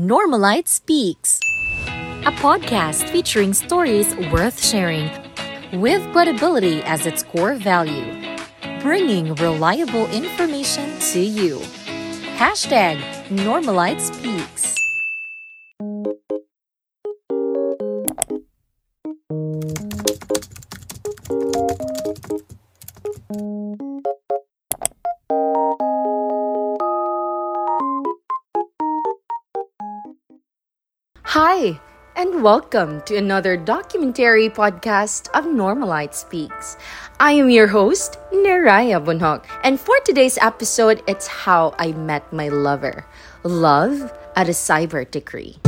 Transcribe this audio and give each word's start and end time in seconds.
Normalite 0.00 0.66
Speaks, 0.66 1.38
a 2.24 2.32
podcast 2.40 3.06
featuring 3.10 3.52
stories 3.52 4.16
worth 4.32 4.58
sharing 4.64 5.10
with 5.78 6.00
credibility 6.12 6.82
as 6.84 7.04
its 7.04 7.22
core 7.22 7.54
value, 7.54 8.06
bringing 8.80 9.34
reliable 9.34 10.06
information 10.10 10.98
to 11.12 11.20
you. 11.20 11.58
Hashtag 12.38 12.98
Normalite 13.28 14.00
Speaks. 14.00 14.79
Welcome 32.40 33.02
to 33.02 33.16
another 33.16 33.54
documentary 33.54 34.48
podcast 34.48 35.28
of 35.36 35.44
Normalite 35.44 36.14
Speaks. 36.14 36.78
I 37.20 37.32
am 37.32 37.50
your 37.50 37.66
host, 37.66 38.16
Neriah 38.32 39.04
Bonjoc, 39.04 39.44
and 39.62 39.78
for 39.78 39.94
today's 40.06 40.38
episode, 40.40 41.02
it's 41.06 41.26
how 41.26 41.74
I 41.78 41.92
met 41.92 42.32
my 42.32 42.48
lover. 42.48 43.04
Love 43.42 44.10
at 44.36 44.48
a 44.48 44.52
cyber 44.52 45.04
degree. 45.10 45.58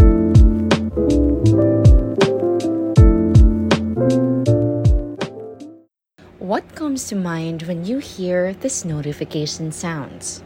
What 6.38 6.74
comes 6.74 7.06
to 7.08 7.16
mind 7.16 7.64
when 7.64 7.84
you 7.84 7.98
hear 7.98 8.54
this 8.54 8.86
notification 8.86 9.72
sounds? 9.72 10.42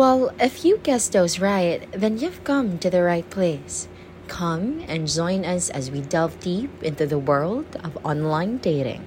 Well, 0.00 0.32
if 0.40 0.64
you 0.64 0.78
guessed 0.78 1.12
those 1.12 1.40
right, 1.40 1.86
then 1.92 2.16
you've 2.16 2.42
come 2.42 2.78
to 2.78 2.88
the 2.88 3.02
right 3.02 3.28
place. 3.28 3.86
Come 4.28 4.82
and 4.88 5.06
join 5.06 5.44
us 5.44 5.68
as 5.68 5.90
we 5.90 6.00
delve 6.00 6.40
deep 6.40 6.70
into 6.82 7.04
the 7.04 7.18
world 7.18 7.66
of 7.84 7.98
online 8.02 8.56
dating. 8.64 9.04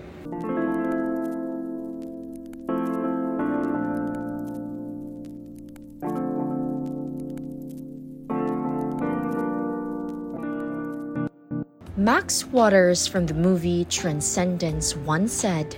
Max 11.97 12.45
Waters 12.45 13.07
from 13.07 13.25
the 13.25 13.33
movie 13.33 13.85
Transcendence 13.85 14.95
once 14.95 15.33
said, 15.33 15.75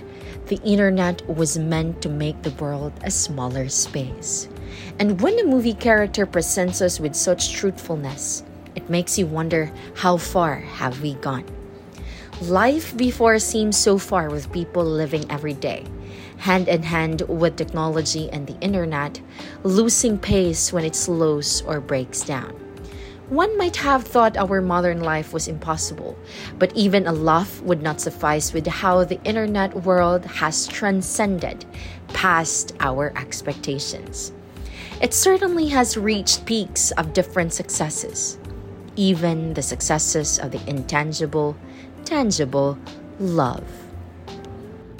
The 0.48 0.60
internet 0.62 1.26
was 1.26 1.56
meant 1.56 2.02
to 2.02 2.10
make 2.10 2.42
the 2.42 2.52
world 2.60 2.92
a 3.02 3.10
smaller 3.10 3.70
space. 3.70 4.48
And 4.98 5.20
when 5.20 5.38
a 5.38 5.44
movie 5.44 5.74
character 5.74 6.26
presents 6.26 6.80
us 6.80 6.98
with 6.98 7.14
such 7.14 7.52
truthfulness, 7.52 8.42
it 8.74 8.90
makes 8.90 9.18
you 9.18 9.26
wonder 9.26 9.72
how 9.94 10.16
far 10.16 10.56
have 10.56 11.02
we 11.02 11.14
gone? 11.14 11.44
Life 12.42 12.96
before 12.96 13.38
seems 13.38 13.76
so 13.76 13.96
far 13.96 14.28
with 14.28 14.52
people 14.52 14.84
living 14.84 15.24
every 15.30 15.54
day, 15.54 15.84
hand 16.38 16.68
in 16.68 16.82
hand 16.82 17.22
with 17.22 17.56
technology 17.56 18.28
and 18.30 18.46
the 18.46 18.58
internet, 18.60 19.20
losing 19.64 20.18
pace 20.18 20.72
when 20.72 20.84
it 20.84 20.94
slows 20.94 21.62
or 21.62 21.80
breaks 21.80 22.22
down. 22.22 22.52
One 23.28 23.58
might 23.58 23.74
have 23.76 24.04
thought 24.04 24.36
our 24.36 24.60
modern 24.60 25.00
life 25.00 25.32
was 25.32 25.48
impossible, 25.48 26.16
but 26.60 26.72
even 26.76 27.08
a 27.08 27.12
laugh 27.12 27.60
would 27.62 27.82
not 27.82 28.00
suffice 28.00 28.52
with 28.52 28.68
how 28.68 29.02
the 29.02 29.20
internet 29.24 29.74
world 29.82 30.24
has 30.26 30.68
transcended 30.68 31.64
past 32.08 32.74
our 32.78 33.12
expectations. 33.16 34.32
It 34.98 35.12
certainly 35.12 35.68
has 35.68 35.98
reached 35.98 36.46
peaks 36.46 36.90
of 36.92 37.12
different 37.12 37.52
successes, 37.52 38.38
even 38.96 39.52
the 39.52 39.60
successes 39.60 40.38
of 40.38 40.52
the 40.52 40.60
intangible, 40.66 41.54
tangible 42.06 42.78
love. 43.20 43.62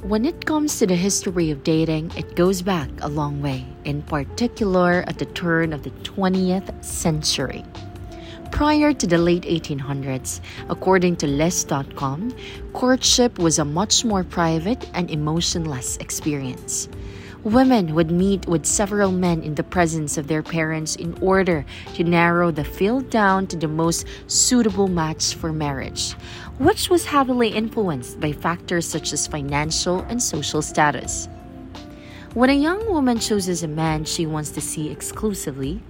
When 0.03 0.27
it 0.27 0.45
comes 0.45 0.79
to 0.81 0.87
the 0.87 0.95
history 0.95 1.51
of 1.51 1.65
dating, 1.65 2.13
it 2.15 2.37
goes 2.37 2.61
back 2.61 2.91
a 3.01 3.09
long 3.09 3.41
way, 3.41 3.65
in 3.85 4.03
particular 4.03 5.03
at 5.09 5.19
the 5.19 5.25
turn 5.33 5.73
of 5.73 5.83
the 5.83 5.91
20th 6.05 6.85
century. 6.85 7.65
Prior 8.53 8.93
to 8.93 9.07
the 9.07 9.19
late 9.19 9.45
1800s, 9.45 10.41
according 10.69 11.17
to 11.17 11.27
List.com, 11.27 12.37
courtship 12.75 13.39
was 13.39 13.59
a 13.59 13.65
much 13.65 14.05
more 14.05 14.25
private 14.25 14.89
and 14.93 15.11
emotionless 15.11 15.97
experience. 15.97 16.89
Women 17.47 17.95
would 17.95 18.11
meet 18.11 18.49
with 18.49 18.67
several 18.67 19.13
men 19.13 19.45
in 19.45 19.55
the 19.55 19.63
presence 19.63 20.19
of 20.19 20.27
their 20.27 20.43
parents 20.43 20.97
in 20.97 21.17
order 21.21 21.65
to 21.95 22.03
narrow 22.03 22.51
the 22.51 22.65
field 22.65 23.09
down 23.09 23.47
to 23.47 23.57
the 23.57 23.69
most 23.69 24.05
suitable 24.27 24.89
match 24.89 25.37
for 25.37 25.53
marriage, 25.53 26.15
which 26.59 26.91
was 26.91 27.05
heavily 27.05 27.51
influenced 27.51 28.19
by 28.19 28.33
factors 28.33 28.85
such 28.85 29.13
as 29.13 29.29
financial 29.29 30.01
and 30.09 30.21
social 30.21 30.61
status. 30.61 31.29
When 32.35 32.51
a 32.51 32.53
young 32.53 32.85
woman 32.91 33.21
chooses 33.21 33.63
a 33.63 33.69
man 33.69 34.07
she 34.07 34.27
wants 34.27 34.51
to 34.51 34.61
see 34.61 34.91
exclusively, 34.91 35.81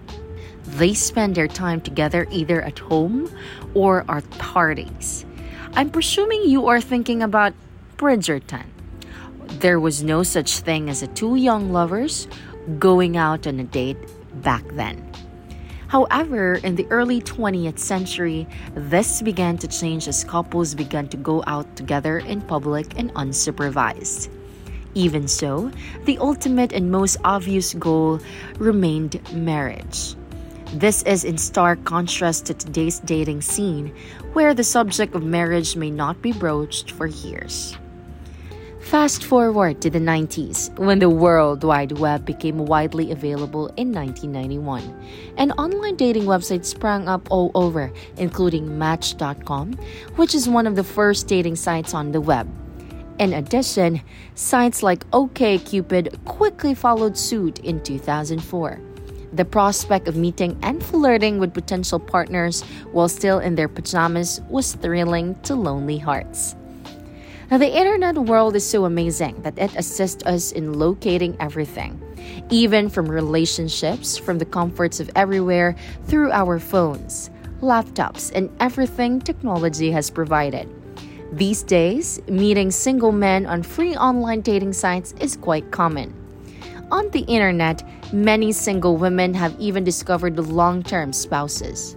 they 0.77 0.93
spend 0.93 1.37
their 1.37 1.49
time 1.49 1.81
together 1.81 2.27
either 2.31 2.61
at 2.61 2.81
home 2.81 3.33
or 3.73 4.05
at 4.11 4.29
parties. 4.33 5.25
I'm 5.73 5.89
presuming 5.89 6.43
you 6.45 6.67
are 6.67 6.83
thinking 6.83 7.23
about 7.23 7.55
Bridgerton. 7.97 8.76
There 9.61 9.81
was 9.81 10.03
no 10.03 10.23
such 10.23 10.61
thing 10.61 10.91
as 10.91 11.03
a 11.03 11.07
two 11.09 11.37
young 11.37 11.73
lovers 11.73 12.29
going 12.79 13.17
out 13.17 13.47
on 13.47 13.61
a 13.61 13.65
date 13.65 13.97
back 14.43 14.65
then. 14.73 15.11
However, 15.89 16.55
in 16.57 16.75
the 16.75 16.87
early 16.91 17.21
20th 17.21 17.79
century, 17.79 18.47
this 18.75 19.23
began 19.23 19.57
to 19.59 19.69
change 19.69 20.09
as 20.09 20.25
couples 20.25 20.75
began 20.75 21.09
to 21.09 21.17
go 21.17 21.45
out 21.47 21.77
together 21.77 22.19
in 22.19 22.41
public 22.43 22.99
and 22.99 23.15
unsupervised. 23.15 24.29
Even 24.95 25.29
so, 25.29 25.71
the 26.05 26.19
ultimate 26.19 26.73
and 26.73 26.91
most 26.91 27.19
obvious 27.23 27.75
goal 27.75 28.19
remained 28.59 29.21
marriage. 29.33 30.17
This 30.75 31.03
is 31.05 31.23
in 31.23 31.39
stark 31.39 31.85
contrast 31.85 32.47
to 32.47 32.55
today's 32.55 32.99
dating 33.01 33.43
scene, 33.43 33.95
where 34.33 34.55
the 34.55 34.65
subject 34.65 35.15
of 35.15 35.23
marriage 35.23 35.77
may 35.77 35.91
not 35.91 36.21
be 36.21 36.33
broached 36.33 36.91
for 36.91 37.07
years. 37.07 37.77
Fast 38.87 39.25
forward 39.25 39.83
to 39.83 39.91
the 39.91 39.99
90s, 39.99 40.71
when 40.79 41.01
the 41.01 41.11
World 41.11 41.65
Wide 41.65 41.99
Web 41.99 42.25
became 42.25 42.67
widely 42.67 43.11
available 43.11 43.67
in 43.77 43.91
1991, 43.91 45.35
and 45.37 45.51
online 45.59 45.97
dating 45.97 46.23
websites 46.23 46.67
sprang 46.67 47.09
up 47.09 47.27
all 47.29 47.51
over, 47.57 47.93
including 48.17 48.79
Match.com, 48.79 49.73
which 50.15 50.37
is 50.37 50.49
one 50.49 50.69
of 50.69 50.77
the 50.77 50.85
first 50.85 51.27
dating 51.27 51.57
sites 51.57 51.95
on 51.95 52.13
the 52.13 52.21
web. 52.21 52.49
In 53.19 53.33
addition, 53.33 54.03
sites 54.37 54.85
like 54.85 55.05
OkCupid 55.11 56.25
quickly 56.25 56.73
followed 56.73 57.19
suit 57.19 57.59
in 57.65 57.83
2004. 57.83 58.81
The 59.33 59.45
prospect 59.45 60.07
of 60.07 60.15
meeting 60.15 60.57
and 60.63 60.81
flirting 60.81 61.41
with 61.41 61.53
potential 61.53 61.99
partners 61.99 62.63
while 62.93 63.09
still 63.09 63.41
in 63.41 63.57
their 63.57 63.69
pajamas 63.69 64.43
was 64.49 64.75
thrilling 64.75 65.35
to 65.43 65.57
lonely 65.57 65.99
hearts. 65.99 66.55
Now, 67.49 67.59
the 67.59 67.79
internet 67.79 68.19
world 68.19 68.57
is 68.57 68.69
so 68.69 68.87
amazing 68.87 69.43
that 69.43 69.57
it 69.57 69.73
assists 69.77 70.25
us 70.27 70.51
in 70.51 70.81
locating 70.81 71.37
everything, 71.39 72.03
even 72.51 72.89
from 72.89 73.07
relationships, 73.07 74.19
from 74.19 74.39
the 74.39 74.45
comforts 74.45 74.99
of 74.99 75.11
everywhere, 75.15 75.77
through 76.07 76.33
our 76.33 76.59
phones, 76.59 77.31
laptops, 77.61 78.33
and 78.35 78.51
everything 78.59 79.21
technology 79.21 79.93
has 79.93 80.11
provided. 80.11 80.69
These 81.31 81.63
days, 81.63 82.21
meeting 82.27 82.73
single 82.73 83.13
men 83.13 83.47
on 83.47 83.63
free 83.63 83.95
online 83.95 84.41
dating 84.41 84.73
sites 84.73 85.15
is 85.21 85.37
quite 85.37 85.71
common. 85.71 86.13
On 86.91 87.09
the 87.11 87.21
internet, 87.21 87.85
many 88.13 88.51
single 88.51 88.97
women 88.97 89.35
have 89.35 89.55
even 89.61 89.85
discovered 89.85 90.37
long 90.37 90.83
term 90.83 91.13
spouses. 91.13 91.97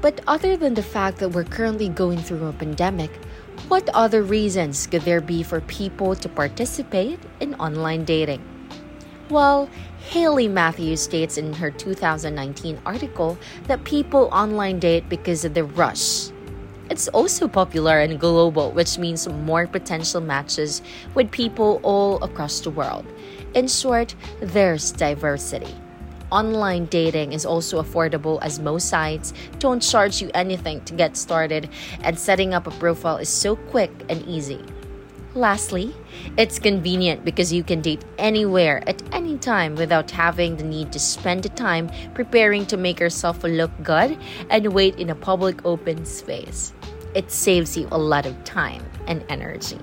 But 0.00 0.20
other 0.28 0.56
than 0.56 0.74
the 0.74 0.82
fact 0.82 1.18
that 1.18 1.30
we're 1.30 1.42
currently 1.42 1.88
going 1.88 2.18
through 2.18 2.46
a 2.46 2.52
pandemic, 2.52 3.10
what 3.68 3.88
other 3.90 4.22
reasons 4.22 4.86
could 4.86 5.02
there 5.02 5.20
be 5.20 5.42
for 5.42 5.60
people 5.62 6.14
to 6.16 6.28
participate 6.28 7.18
in 7.40 7.54
online 7.54 8.04
dating? 8.04 8.42
Well, 9.30 9.68
Hayley 10.10 10.48
Matthews 10.48 11.02
states 11.02 11.38
in 11.38 11.54
her 11.54 11.70
2019 11.70 12.78
article 12.84 13.38
that 13.66 13.84
people 13.84 14.28
online 14.32 14.78
date 14.78 15.08
because 15.08 15.44
of 15.44 15.54
the 15.54 15.64
rush. 15.64 16.30
It's 16.90 17.08
also 17.08 17.48
popular 17.48 18.00
and 18.00 18.20
global, 18.20 18.70
which 18.72 18.98
means 18.98 19.26
more 19.26 19.66
potential 19.66 20.20
matches 20.20 20.82
with 21.14 21.30
people 21.30 21.80
all 21.82 22.22
across 22.22 22.60
the 22.60 22.70
world. 22.70 23.06
In 23.54 23.66
short, 23.66 24.14
there's 24.40 24.92
diversity. 24.92 25.74
Online 26.34 26.86
dating 26.86 27.32
is 27.32 27.46
also 27.46 27.80
affordable 27.80 28.40
as 28.42 28.58
most 28.58 28.88
sites 28.88 29.32
don't 29.60 29.78
charge 29.78 30.20
you 30.20 30.32
anything 30.34 30.80
to 30.80 30.92
get 30.92 31.16
started, 31.16 31.70
and 32.02 32.18
setting 32.18 32.52
up 32.52 32.66
a 32.66 32.72
profile 32.72 33.18
is 33.18 33.28
so 33.28 33.54
quick 33.54 33.92
and 34.08 34.20
easy. 34.26 34.58
Lastly, 35.36 35.94
it's 36.36 36.58
convenient 36.58 37.24
because 37.24 37.52
you 37.52 37.62
can 37.62 37.80
date 37.80 38.04
anywhere 38.18 38.82
at 38.88 39.00
any 39.14 39.38
time 39.38 39.76
without 39.76 40.10
having 40.10 40.56
the 40.56 40.64
need 40.64 40.90
to 40.90 40.98
spend 40.98 41.44
the 41.44 41.50
time 41.50 41.88
preparing 42.14 42.66
to 42.66 42.76
make 42.76 42.98
yourself 42.98 43.44
look 43.44 43.70
good 43.84 44.18
and 44.50 44.72
wait 44.72 44.98
in 44.98 45.10
a 45.10 45.14
public 45.14 45.64
open 45.64 46.04
space. 46.04 46.72
It 47.14 47.30
saves 47.30 47.76
you 47.76 47.86
a 47.92 47.98
lot 47.98 48.26
of 48.26 48.42
time 48.42 48.82
and 49.06 49.24
energy. 49.28 49.78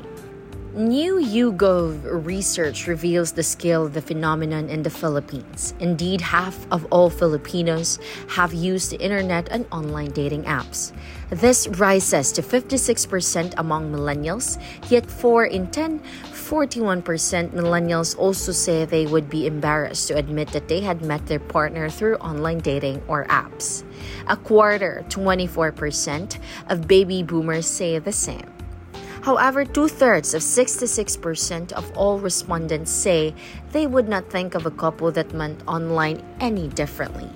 New 0.73 1.19
YouGov 1.19 2.25
research 2.25 2.87
reveals 2.87 3.33
the 3.33 3.43
scale 3.43 3.85
of 3.85 3.93
the 3.93 4.01
phenomenon 4.01 4.69
in 4.69 4.83
the 4.83 4.89
Philippines. 4.89 5.73
Indeed, 5.81 6.21
half 6.21 6.65
of 6.71 6.87
all 6.93 7.09
Filipinos 7.09 7.99
have 8.29 8.53
used 8.53 8.89
the 8.89 9.01
internet 9.03 9.49
and 9.51 9.65
online 9.73 10.11
dating 10.11 10.43
apps. 10.43 10.93
This 11.29 11.67
rises 11.75 12.31
to 12.31 12.41
56% 12.41 13.53
among 13.57 13.91
millennials, 13.91 14.63
yet 14.89 15.11
4 15.11 15.47
in 15.47 15.67
10, 15.71 15.99
41% 16.31 17.03
millennials 17.51 18.17
also 18.17 18.53
say 18.53 18.85
they 18.85 19.05
would 19.05 19.29
be 19.29 19.47
embarrassed 19.47 20.07
to 20.07 20.15
admit 20.15 20.53
that 20.53 20.69
they 20.69 20.79
had 20.79 21.01
met 21.01 21.27
their 21.27 21.39
partner 21.39 21.89
through 21.89 22.15
online 22.23 22.59
dating 22.59 23.03
or 23.09 23.25
apps. 23.25 23.83
A 24.29 24.37
quarter, 24.37 25.03
24%, 25.09 26.39
of 26.69 26.87
baby 26.87 27.23
boomers 27.23 27.67
say 27.67 27.99
the 27.99 28.13
same. 28.13 28.60
However, 29.21 29.65
two 29.65 29.87
thirds 29.87 30.33
of 30.33 30.41
66% 30.41 31.71
of 31.73 31.91
all 31.95 32.19
respondents 32.19 32.91
say 32.91 33.35
they 33.71 33.85
would 33.85 34.09
not 34.09 34.29
think 34.31 34.55
of 34.55 34.65
a 34.65 34.71
couple 34.71 35.11
that 35.11 35.33
met 35.33 35.55
online 35.67 36.23
any 36.39 36.67
differently. 36.69 37.29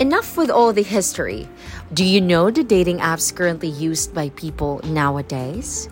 Enough 0.00 0.36
with 0.36 0.50
all 0.50 0.72
the 0.72 0.82
history. 0.82 1.48
Do 1.94 2.04
you 2.04 2.20
know 2.20 2.50
the 2.50 2.64
dating 2.64 2.98
apps 2.98 3.34
currently 3.34 3.68
used 3.68 4.12
by 4.12 4.30
people 4.30 4.80
nowadays? 4.84 5.88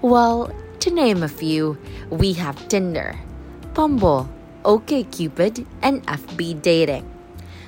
Well, 0.00 0.52
to 0.80 0.90
name 0.90 1.22
a 1.22 1.28
few, 1.28 1.76
we 2.08 2.32
have 2.34 2.68
Tinder, 2.68 3.18
Bumble, 3.74 4.28
OkCupid, 4.64 5.66
and 5.82 6.06
FB 6.06 6.62
Dating. 6.62 7.08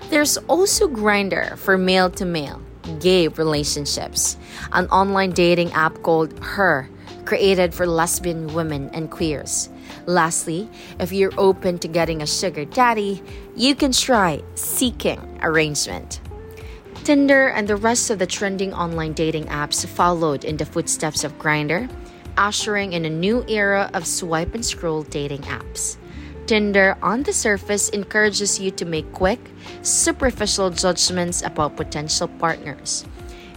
There's 0.08 0.38
also 0.48 0.88
Grindr 0.88 1.56
for 1.58 1.76
male 1.76 2.10
to 2.10 2.24
male 2.24 2.60
gay 3.00 3.28
relationships, 3.28 4.36
an 4.72 4.86
online 4.88 5.30
dating 5.30 5.72
app 5.72 6.02
called 6.02 6.38
Her, 6.40 6.88
created 7.24 7.74
for 7.74 7.86
lesbian 7.86 8.52
women 8.54 8.90
and 8.92 9.10
queers. 9.10 9.68
Lastly, 10.06 10.68
if 10.98 11.12
you're 11.12 11.32
open 11.38 11.78
to 11.78 11.88
getting 11.88 12.22
a 12.22 12.26
sugar 12.26 12.64
daddy, 12.64 13.22
you 13.56 13.74
can 13.74 13.92
try 13.92 14.42
Seeking 14.54 15.38
Arrangement. 15.42 16.20
Tinder 17.04 17.48
and 17.48 17.66
the 17.66 17.76
rest 17.76 18.10
of 18.10 18.18
the 18.18 18.26
trending 18.26 18.74
online 18.74 19.12
dating 19.12 19.46
apps 19.46 19.86
followed 19.86 20.44
in 20.44 20.56
the 20.56 20.66
footsteps 20.66 21.24
of 21.24 21.38
Grindr, 21.38 21.90
ushering 22.36 22.92
in 22.92 23.04
a 23.04 23.10
new 23.10 23.44
era 23.48 23.90
of 23.94 24.06
swipe 24.06 24.54
and 24.54 24.64
scroll 24.64 25.02
dating 25.04 25.42
apps. 25.42 25.96
Tinder, 26.50 26.98
on 27.00 27.22
the 27.22 27.32
surface, 27.32 27.90
encourages 27.90 28.58
you 28.58 28.72
to 28.72 28.84
make 28.84 29.06
quick, 29.12 29.38
superficial 29.82 30.68
judgments 30.70 31.42
about 31.42 31.76
potential 31.76 32.26
partners. 32.26 33.04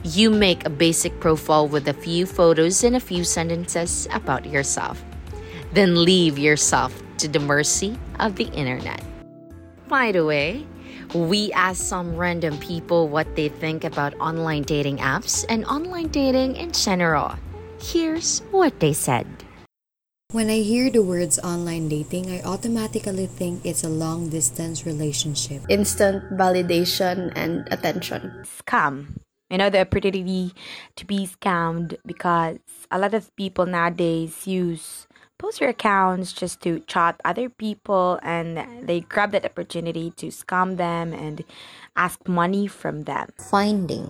You 0.04 0.30
make 0.30 0.64
a 0.64 0.70
basic 0.70 1.20
profile 1.20 1.68
with 1.68 1.88
a 1.88 1.98
few 1.98 2.28
photos 2.28 2.84
and 2.84 2.96
a 2.96 3.00
few 3.00 3.24
sentences 3.24 4.08
about 4.14 4.46
yourself. 4.46 5.04
Then 5.74 6.06
leave 6.06 6.38
yourself 6.38 6.94
to 7.18 7.28
the 7.28 7.40
mercy 7.40 7.98
of 8.20 8.36
the 8.36 8.46
internet. 8.54 9.02
By 9.88 10.12
the 10.12 10.24
way, 10.24 10.64
we 11.16 11.52
asked 11.54 11.90
some 11.90 12.16
random 12.16 12.60
people 12.60 13.10
what 13.10 13.36
they 13.36 13.50
think 13.50 13.84
about 13.84 14.14
online 14.22 14.70
dating 14.70 14.98
apps 14.98 15.46
and 15.50 15.66
online 15.66 16.10
dating 16.10 16.58
in 16.58 16.72
general. 16.74 17.34
Here's 17.82 18.46
what 18.54 18.80
they 18.80 18.94
said. 18.94 19.26
When 20.34 20.50
I 20.50 20.66
hear 20.66 20.90
the 20.90 21.06
words 21.06 21.38
online 21.38 21.94
dating, 21.94 22.34
I 22.34 22.42
automatically 22.42 23.30
think 23.30 23.62
it's 23.62 23.84
a 23.84 23.88
long 23.88 24.34
distance 24.34 24.84
relationship. 24.84 25.62
Instant 25.70 26.26
validation 26.34 27.32
and 27.36 27.70
attention. 27.70 28.42
Scam. 28.42 29.22
You 29.52 29.62
know, 29.62 29.70
the 29.70 29.86
opportunity 29.86 30.50
to 30.96 31.06
be 31.06 31.30
scammed 31.30 32.02
because 32.04 32.58
a 32.90 32.98
lot 32.98 33.14
of 33.14 33.30
people 33.36 33.68
nowadays 33.68 34.48
use 34.48 35.06
poster 35.38 35.70
accounts 35.70 36.34
just 36.34 36.66
to 36.66 36.82
chat 36.90 37.22
other 37.24 37.48
people 37.48 38.18
and 38.24 38.58
they 38.90 39.02
grab 39.02 39.38
that 39.38 39.46
opportunity 39.46 40.10
to 40.18 40.34
scam 40.34 40.78
them 40.78 41.14
and 41.14 41.46
ask 41.96 42.18
money 42.28 42.66
from 42.66 43.04
them. 43.04 43.30
Finding. 43.38 44.10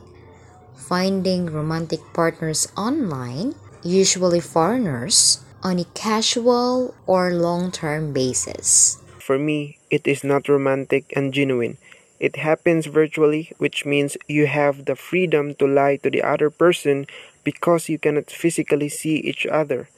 Finding 0.87 1.51
romantic 1.51 1.99
partners 2.13 2.71
online, 2.77 3.55
usually 3.83 4.39
foreigners 4.39 5.43
on 5.63 5.79
a 5.79 5.85
casual 5.95 6.93
or 7.07 7.33
long 7.33 7.71
term 7.71 8.11
basis. 8.13 8.99
For 9.19 9.39
me, 9.39 9.79
it 9.89 10.05
is 10.05 10.23
not 10.23 10.49
romantic 10.49 11.11
and 11.15 11.33
genuine. 11.33 11.77
It 12.19 12.35
happens 12.35 12.85
virtually, 12.85 13.51
which 13.57 13.85
means 13.85 14.17
you 14.27 14.47
have 14.47 14.85
the 14.85 14.95
freedom 14.95 15.55
to 15.55 15.67
lie 15.67 15.97
to 16.03 16.09
the 16.09 16.21
other 16.21 16.49
person 16.49 17.07
because 17.43 17.89
you 17.89 17.97
cannot 17.97 18.29
physically 18.29 18.89
see 18.89 19.15
each 19.15 19.45
other. 19.45 19.89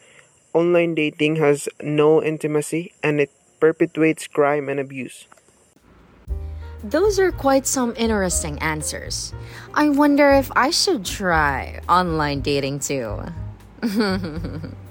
Online 0.54 0.96
dating 0.96 1.36
has 1.38 1.68
no 1.82 2.24
intimacy 2.24 2.94
and 3.04 3.20
it 3.20 3.32
perpetuates 3.60 4.28
crime 4.28 4.70
and 4.70 4.80
abuse. 4.80 5.26
Those 6.84 7.20
are 7.20 7.32
quite 7.32 7.66
some 7.66 7.94
interesting 7.98 8.60
answers. 8.60 9.34
I 9.74 9.90
wonder 9.90 10.30
if 10.30 10.52
I 10.56 10.70
should 10.70 11.04
try 11.04 11.82
online 11.90 12.42
dating 12.42 12.80
too. 12.80 13.26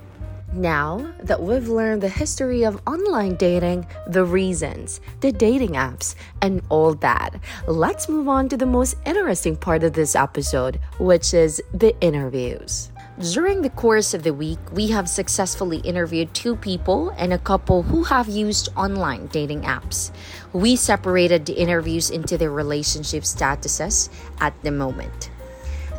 Now 0.54 1.12
that 1.18 1.42
we've 1.42 1.66
learned 1.66 2.00
the 2.00 2.08
history 2.08 2.62
of 2.62 2.80
online 2.86 3.34
dating, 3.34 3.88
the 4.06 4.24
reasons, 4.24 5.00
the 5.18 5.32
dating 5.32 5.72
apps, 5.72 6.14
and 6.42 6.62
all 6.68 6.94
that, 6.94 7.40
let's 7.66 8.08
move 8.08 8.28
on 8.28 8.48
to 8.50 8.56
the 8.56 8.64
most 8.64 8.94
interesting 9.04 9.56
part 9.56 9.82
of 9.82 9.94
this 9.94 10.14
episode, 10.14 10.78
which 11.00 11.34
is 11.34 11.60
the 11.72 11.98
interviews. 12.00 12.92
During 13.32 13.62
the 13.62 13.70
course 13.70 14.14
of 14.14 14.22
the 14.22 14.32
week, 14.32 14.60
we 14.70 14.86
have 14.88 15.08
successfully 15.08 15.78
interviewed 15.78 16.32
two 16.34 16.54
people 16.54 17.10
and 17.18 17.32
a 17.32 17.38
couple 17.38 17.82
who 17.82 18.04
have 18.04 18.28
used 18.28 18.68
online 18.76 19.26
dating 19.26 19.62
apps. 19.62 20.12
We 20.52 20.76
separated 20.76 21.46
the 21.46 21.54
interviews 21.54 22.10
into 22.10 22.38
their 22.38 22.52
relationship 22.52 23.24
statuses 23.24 24.08
at 24.40 24.54
the 24.62 24.70
moment. 24.70 25.30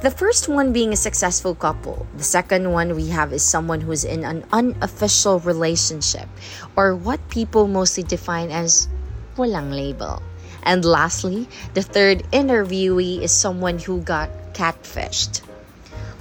The 0.05 0.11
first 0.11 0.47
one 0.47 0.71
being 0.71 0.93
a 0.93 0.95
successful 0.95 1.55
couple. 1.55 2.05
The 2.15 2.23
second 2.23 2.71
one 2.71 2.95
we 2.95 3.09
have 3.09 3.33
is 3.33 3.41
someone 3.41 3.81
who's 3.81 4.05
in 4.05 4.23
an 4.23 4.45
unofficial 4.53 5.39
relationship, 5.39 6.29
or 6.75 6.95
what 6.95 7.17
people 7.29 7.65
mostly 7.65 8.03
define 8.03 8.51
as 8.51 8.87
walang 9.35 9.73
label. 9.73 10.21
And 10.61 10.85
lastly, 10.85 11.49
the 11.73 11.81
third 11.81 12.21
interviewee 12.29 13.23
is 13.23 13.31
someone 13.31 13.79
who 13.79 13.99
got 14.01 14.29
catfished. 14.53 15.41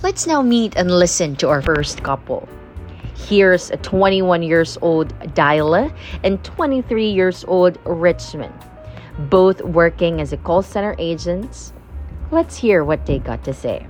Let's 0.03 0.27
now 0.27 0.41
meet 0.41 0.73
and 0.77 0.91
listen 0.91 1.37
to 1.45 1.51
our 1.51 1.61
first 1.61 2.03
couple. 2.03 2.49
Here's 3.29 3.71
a 3.71 3.77
21 3.77 4.43
years 4.43 4.79
old 4.81 5.13
Dyla 5.37 5.93
and 6.25 6.43
23 6.43 7.11
years 7.11 7.45
old 7.47 7.77
Richmond, 7.85 8.55
both 9.29 9.61
working 9.61 10.23
as 10.23 10.33
a 10.33 10.39
call 10.39 10.63
center 10.63 10.97
agents 10.99 11.74
Let's 12.35 12.59
hear 12.59 12.83
what 12.83 13.07
they 13.07 13.23
got 13.23 13.47
to 13.47 13.55
say. 13.55 13.87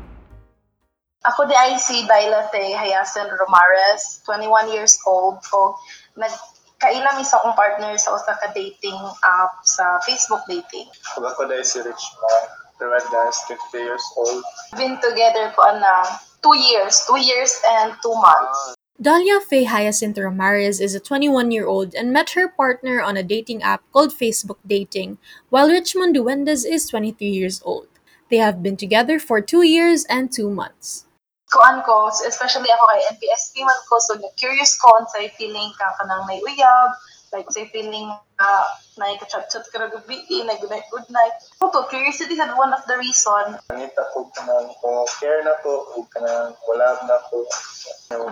Ako 1.24 1.48
di 1.48 1.56
ay 1.56 1.80
si 1.80 2.04
Daila 2.04 2.52
Faye 2.52 2.76
Hayasen 2.76 3.24
Romares, 3.32 4.20
21 4.28 4.68
years 4.68 5.00
old 5.08 5.40
ko. 5.48 5.72
Nagkaila 6.20 7.16
mi 7.16 7.24
sa 7.24 7.40
akong 7.40 7.56
partner 7.56 7.96
sa 7.96 8.12
usa 8.12 8.36
ka 8.36 8.52
dating 8.52 9.00
app 9.24 9.64
sa 9.64 9.96
Facebook 10.04 10.44
dating. 10.44 10.84
Ako 11.16 11.48
di 11.48 11.64
si 11.64 11.80
Rich 11.80 12.04
Ma, 12.20 12.32
Fernandez, 12.76 13.48
23 13.48 13.80
years 13.80 14.04
old. 14.12 14.44
Been 14.76 15.00
together 15.00 15.48
ko 15.56 15.64
na 15.80 16.04
2 16.44 16.52
years, 16.68 17.00
2 17.08 17.16
years 17.16 17.56
and 17.80 17.96
2 18.04 18.12
months. 18.12 18.76
Dahlia 19.00 19.40
Faye 19.40 19.64
Hyacinth 19.64 20.20
Ramirez 20.20 20.84
is 20.84 20.92
a 20.92 21.00
21 21.00 21.48
year 21.48 21.64
old 21.64 21.96
and 21.96 22.12
met 22.12 22.36
her 22.36 22.52
partner 22.52 23.00
on 23.00 23.16
a 23.16 23.24
dating 23.24 23.64
app 23.64 23.80
called 23.88 24.12
Facebook 24.12 24.60
Dating, 24.68 25.16
while 25.48 25.72
Richmond 25.72 26.12
Duendes 26.12 26.68
is 26.68 26.92
23 26.92 27.24
years 27.24 27.64
old. 27.64 27.88
They 28.34 28.42
have 28.42 28.66
been 28.66 28.74
together 28.74 29.22
for 29.22 29.38
two 29.38 29.62
years 29.62 30.02
and 30.10 30.26
two 30.26 30.50
months. 30.50 31.06
Kuan 31.54 31.86
ko, 31.86 32.10
especially 32.10 32.66
ako 32.66 32.84
kay 32.90 33.14
NBSB 33.14 33.62
man 33.62 33.78
ko, 33.86 34.02
so 34.02 34.18
curious 34.34 34.74
ko 34.74 34.90
on 34.90 35.06
sa 35.06 35.22
feeling 35.38 35.70
ka 35.78 35.86
kanang 36.02 36.26
may 36.26 36.42
uyab, 36.42 36.98
like 37.30 37.46
say 37.54 37.70
feeling 37.70 38.10
uh, 38.42 38.66
na 38.98 39.14
ikachat-chat 39.14 39.70
ka 39.70 39.86
gabi, 39.86 40.26
na 40.50 40.58
good 40.58 40.66
night, 40.66 40.82
good 40.90 41.06
night. 41.14 41.30
So, 41.62 41.70
curiosity 41.86 42.34
is 42.34 42.42
one 42.58 42.74
of 42.74 42.82
the 42.90 42.98
reason. 42.98 43.54
Nangita 43.70 44.02
ko 44.10 44.26
kanang 44.34 44.74
ko 44.82 45.06
care 45.22 45.46
na 45.46 45.54
ko, 45.62 45.94
o 45.94 46.02
kanang 46.10 46.58
wala 46.66 47.06
na 47.06 47.22
ko, 47.30 47.46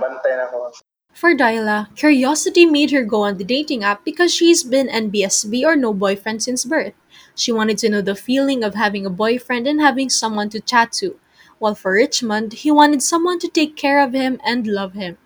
bantay 0.03 0.35
na 0.35 0.51
ko. 0.51 0.75
For 1.15 1.31
Dyla, 1.31 1.95
curiosity 1.95 2.67
made 2.67 2.91
her 2.91 3.07
go 3.07 3.23
on 3.23 3.39
the 3.39 3.47
dating 3.47 3.87
app 3.87 4.03
because 4.03 4.35
she's 4.35 4.67
been 4.67 4.91
NBSB 4.91 5.63
or 5.63 5.79
no 5.79 5.95
boyfriend 5.95 6.43
since 6.43 6.67
birth. 6.67 6.99
She 7.35 7.53
wanted 7.53 7.79
to 7.79 7.89
know 7.89 8.03
the 8.03 8.15
feeling 8.15 8.63
of 8.63 8.75
having 8.75 9.07
a 9.07 9.11
boyfriend 9.11 9.67
and 9.67 9.81
having 9.81 10.11
someone 10.11 10.51
to 10.51 10.61
chat 10.61 10.93
to. 11.01 11.19
While 11.59 11.75
for 11.75 11.93
Richmond, 11.95 12.53
he 12.53 12.71
wanted 12.71 13.03
someone 13.03 13.39
to 13.39 13.49
take 13.49 13.77
care 13.77 14.03
of 14.03 14.13
him 14.13 14.41
and 14.45 14.67
love 14.67 14.93
him. 14.95 15.17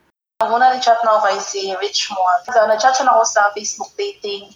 Ang 0.44 0.52
una 0.52 0.68
ni-chat 0.76 1.00
na 1.00 1.16
ako 1.16 1.32
kay 1.32 1.38
si 1.40 1.60
Richmond. 1.80 2.44
So, 2.52 2.60
na-chat 2.68 3.00
siya 3.00 3.08
na 3.08 3.16
ako 3.16 3.24
sa 3.24 3.48
Facebook 3.56 3.88
dating. 3.96 4.52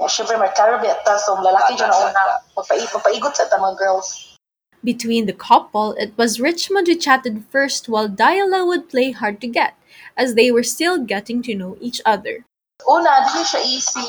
Yeah, 0.00 0.08
Siyempre, 0.08 0.40
may 0.40 0.48
Caribbean 0.56 0.96
ta. 1.04 1.20
So, 1.20 1.36
lalaki 1.36 1.76
dyan 1.76 1.92
na 1.92 1.98
una. 2.00 2.22
Magpaigot 2.56 3.36
sa 3.36 3.44
ta 3.44 3.60
mga 3.60 3.76
girls. 3.76 4.38
Between 4.80 5.28
the 5.28 5.36
couple, 5.36 5.92
it 6.00 6.16
was 6.16 6.40
Richmond 6.40 6.88
who 6.88 6.96
chatted 6.96 7.44
first 7.52 7.92
while 7.92 8.08
Diala 8.08 8.64
would 8.64 8.88
play 8.88 9.10
hard 9.10 9.42
to 9.44 9.48
get, 9.50 9.76
as 10.16 10.32
they 10.32 10.48
were 10.48 10.64
still 10.64 10.96
getting 10.96 11.44
to 11.44 11.52
know 11.52 11.76
each 11.76 12.00
other. 12.08 12.48
Una, 12.88 13.28
di 13.28 13.44
siya 13.44 13.60
easy. 13.68 14.06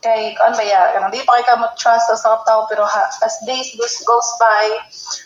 Kay, 0.00 0.32
ano 0.40 0.56
ba 0.56 0.64
yan, 0.64 0.96
kanang 0.96 1.12
di 1.12 1.20
pa 1.28 1.36
kay 1.36 1.44
ka 1.44 1.60
mag-trust 1.60 2.08
sa 2.08 2.16
sa 2.16 2.40
tao, 2.48 2.64
pero 2.72 2.88
ha, 2.88 3.04
as 3.20 3.36
days 3.44 3.68
goes, 3.76 4.00
goes 4.08 4.30
by, 4.40 4.64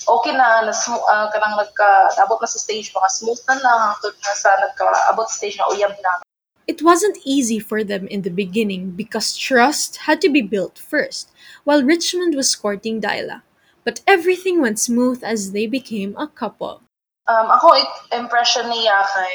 okay 0.02 0.34
na, 0.34 0.66
na 0.66 0.74
uh, 0.74 1.30
kanang 1.30 1.54
nagka, 1.54 2.10
abot 2.18 2.42
na 2.42 2.50
sa 2.50 2.58
stage, 2.58 2.90
mga 2.90 3.06
smooth 3.06 3.38
na 3.46 3.54
lang, 3.62 3.78
hangtod 3.94 4.18
na 4.18 4.34
sa 4.34 4.50
nagka, 4.58 4.82
abot 5.14 5.30
stage 5.30 5.54
na 5.62 5.70
uyab 5.70 5.94
na. 6.02 6.26
It 6.66 6.82
wasn't 6.82 7.22
easy 7.22 7.60
for 7.62 7.84
them 7.86 8.08
in 8.10 8.26
the 8.26 8.34
beginning 8.34 8.98
because 8.98 9.38
trust 9.38 10.10
had 10.10 10.18
to 10.26 10.30
be 10.32 10.42
built 10.42 10.74
first, 10.74 11.30
while 11.62 11.86
Richmond 11.86 12.34
was 12.34 12.56
courting 12.56 12.98
Diala. 12.98 13.46
But 13.84 14.00
everything 14.08 14.58
went 14.58 14.80
smooth 14.80 15.22
as 15.22 15.52
they 15.52 15.68
became 15.68 16.16
a 16.18 16.26
couple. 16.26 16.82
Um, 17.30 17.46
ako, 17.52 17.78
ik- 17.78 18.16
impression 18.16 18.66
niya 18.72 19.06
kay 19.12 19.34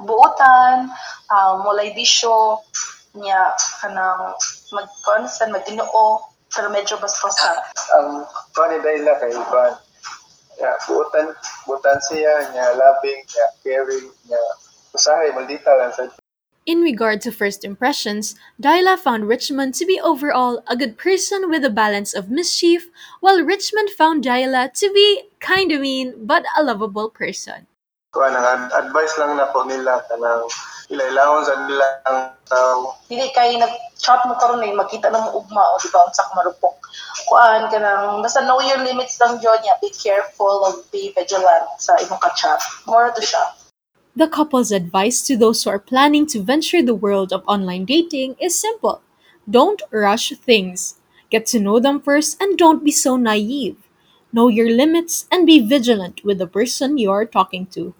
buotan, 0.00 0.88
um, 1.28 1.66
walay 1.66 1.90
bisyo, 1.92 2.62
niya 3.14 3.54
kanang 3.80 4.34
mag-constant, 4.72 5.52
magtinoo, 5.52 6.20
pero 6.52 6.68
medyo 6.72 6.96
bastosa. 7.00 7.60
Ang 7.96 8.24
kuan 8.56 8.72
ni 8.72 8.78
Dayla 8.80 9.16
kay 9.20 9.32
kuan. 9.32 9.76
Ya, 10.58 10.74
buutan, 10.90 11.30
buutan 11.70 11.98
siya, 12.10 12.50
niya 12.50 12.74
loving, 12.74 13.22
niya 13.22 13.46
caring, 13.62 14.06
niya 14.26 14.42
usahay, 14.90 15.30
maldita 15.30 15.70
lang 15.78 15.94
sa 15.94 16.10
In 16.68 16.84
regard 16.84 17.22
to 17.24 17.32
first 17.32 17.64
impressions, 17.64 18.36
Diala 18.60 18.98
found 18.98 19.24
Richmond 19.24 19.72
to 19.80 19.86
be 19.86 19.96
overall 19.96 20.60
a 20.68 20.76
good 20.76 20.98
person 20.98 21.48
with 21.48 21.64
a 21.64 21.72
balance 21.72 22.12
of 22.12 22.28
mischief, 22.28 22.92
while 23.20 23.40
Richmond 23.40 23.88
found 23.96 24.20
Diala 24.22 24.68
to 24.76 24.92
be 24.92 25.32
kinda 25.40 25.78
mean 25.80 26.26
but 26.28 26.44
a 26.52 26.62
lovable 26.62 27.08
person. 27.08 27.64
Kuan 28.12 28.32
ang 28.32 28.72
advice 28.72 29.14
lang 29.20 29.36
na 29.36 29.52
po 29.52 29.64
nila 29.68 30.00
kanang 30.08 30.48
ilailawon 30.88 31.44
sa 31.44 31.54
nila 31.68 31.86
ang 32.08 32.18
tao. 32.48 32.96
Dili 33.08 33.28
kay 33.36 33.60
nag-chat 33.60 34.24
mo 34.24 34.34
karon 34.40 34.64
eh, 34.64 34.72
makita 34.72 35.12
na 35.12 35.28
ugma 35.28 35.60
o 35.60 35.76
di 35.76 35.92
ba 35.92 36.08
unsa 36.08 36.24
ka 36.24 36.32
marupok. 36.32 36.76
Kuan 37.28 37.68
kanang 37.68 38.24
basta 38.24 38.40
know 38.48 38.60
your 38.64 38.80
limits 38.80 39.20
lang 39.20 39.36
jud 39.38 39.60
niya, 39.60 39.76
be 39.84 39.92
careful 39.92 40.64
or 40.64 40.72
be 40.88 41.12
vigilant 41.12 41.68
sa 41.76 41.96
imong 42.00 42.20
ka-chat. 42.24 42.60
More 42.88 43.12
to 43.12 43.20
siya. 43.20 43.52
The 44.18 44.26
couple's 44.26 44.72
advice 44.74 45.22
to 45.30 45.36
those 45.38 45.62
who 45.62 45.70
are 45.70 45.78
planning 45.78 46.26
to 46.34 46.42
venture 46.42 46.82
the 46.82 46.96
world 46.96 47.30
of 47.30 47.46
online 47.46 47.84
dating 47.84 48.34
is 48.40 48.58
simple 48.58 49.04
don't 49.48 49.80
rush 49.90 50.32
things. 50.44 51.00
Get 51.30 51.46
to 51.52 51.60
know 51.60 51.80
them 51.80 52.00
first 52.00 52.36
and 52.40 52.56
don't 52.56 52.84
be 52.84 52.92
so 52.92 53.16
naive. 53.16 53.76
Know 54.30 54.48
your 54.48 54.70
limits 54.70 55.26
and 55.32 55.46
be 55.46 55.66
vigilant 55.66 56.22
with 56.22 56.38
the 56.38 56.46
person 56.46 56.98
you 56.98 57.10
are 57.10 57.24
talking 57.24 57.66
to. 57.68 57.94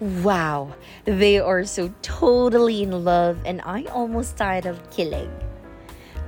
Wow, 0.00 0.74
they 1.04 1.38
are 1.38 1.64
so 1.64 1.92
totally 2.02 2.82
in 2.82 3.04
love, 3.04 3.38
and 3.44 3.60
I 3.62 3.84
almost 3.86 4.36
died 4.36 4.64
of 4.64 4.78
killing. 4.90 5.28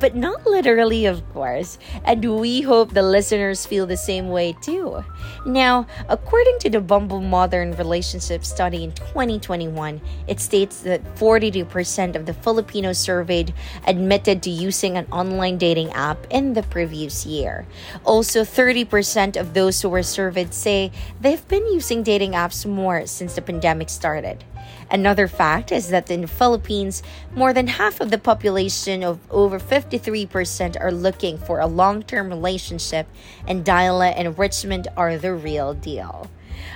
But 0.00 0.16
not 0.16 0.46
literally, 0.46 1.04
of 1.04 1.20
course, 1.34 1.76
and 2.04 2.40
we 2.40 2.62
hope 2.62 2.94
the 2.94 3.02
listeners 3.02 3.66
feel 3.66 3.86
the 3.86 3.98
same 3.98 4.30
way 4.30 4.56
too. 4.62 5.04
Now, 5.44 5.86
according 6.08 6.58
to 6.60 6.70
the 6.70 6.80
Bumble 6.80 7.20
Modern 7.20 7.76
Relationship 7.76 8.44
Study 8.44 8.82
in 8.84 8.92
2021, 8.92 10.00
it 10.26 10.40
states 10.40 10.80
that 10.88 11.04
42% 11.16 12.16
of 12.16 12.24
the 12.24 12.32
Filipinos 12.32 12.98
surveyed 12.98 13.52
admitted 13.86 14.42
to 14.44 14.50
using 14.50 14.96
an 14.96 15.06
online 15.12 15.58
dating 15.58 15.92
app 15.92 16.26
in 16.30 16.54
the 16.54 16.62
previous 16.64 17.26
year. 17.26 17.66
Also, 18.04 18.40
30% 18.40 19.36
of 19.36 19.52
those 19.52 19.82
who 19.82 19.90
were 19.90 20.02
surveyed 20.02 20.54
say 20.54 20.90
they've 21.20 21.46
been 21.48 21.66
using 21.72 22.02
dating 22.02 22.32
apps 22.32 22.64
more 22.64 23.04
since 23.06 23.34
the 23.34 23.42
pandemic 23.42 23.90
started. 23.90 24.44
Another 24.90 25.28
fact 25.28 25.70
is 25.70 25.88
that 25.90 26.10
in 26.10 26.22
the 26.22 26.26
Philippines, 26.26 27.02
more 27.34 27.52
than 27.52 27.66
half 27.66 28.00
of 28.00 28.10
the 28.10 28.18
population 28.18 29.04
of 29.04 29.20
over 29.30 29.60
53% 29.60 30.80
are 30.80 30.92
looking 30.92 31.38
for 31.38 31.60
a 31.60 31.66
long 31.66 32.02
term 32.02 32.28
relationship, 32.28 33.06
and 33.46 33.64
Diala 33.64 34.12
and 34.16 34.38
Richmond 34.38 34.88
are 34.96 35.16
the 35.16 35.32
real 35.32 35.74
deal. 35.74 36.30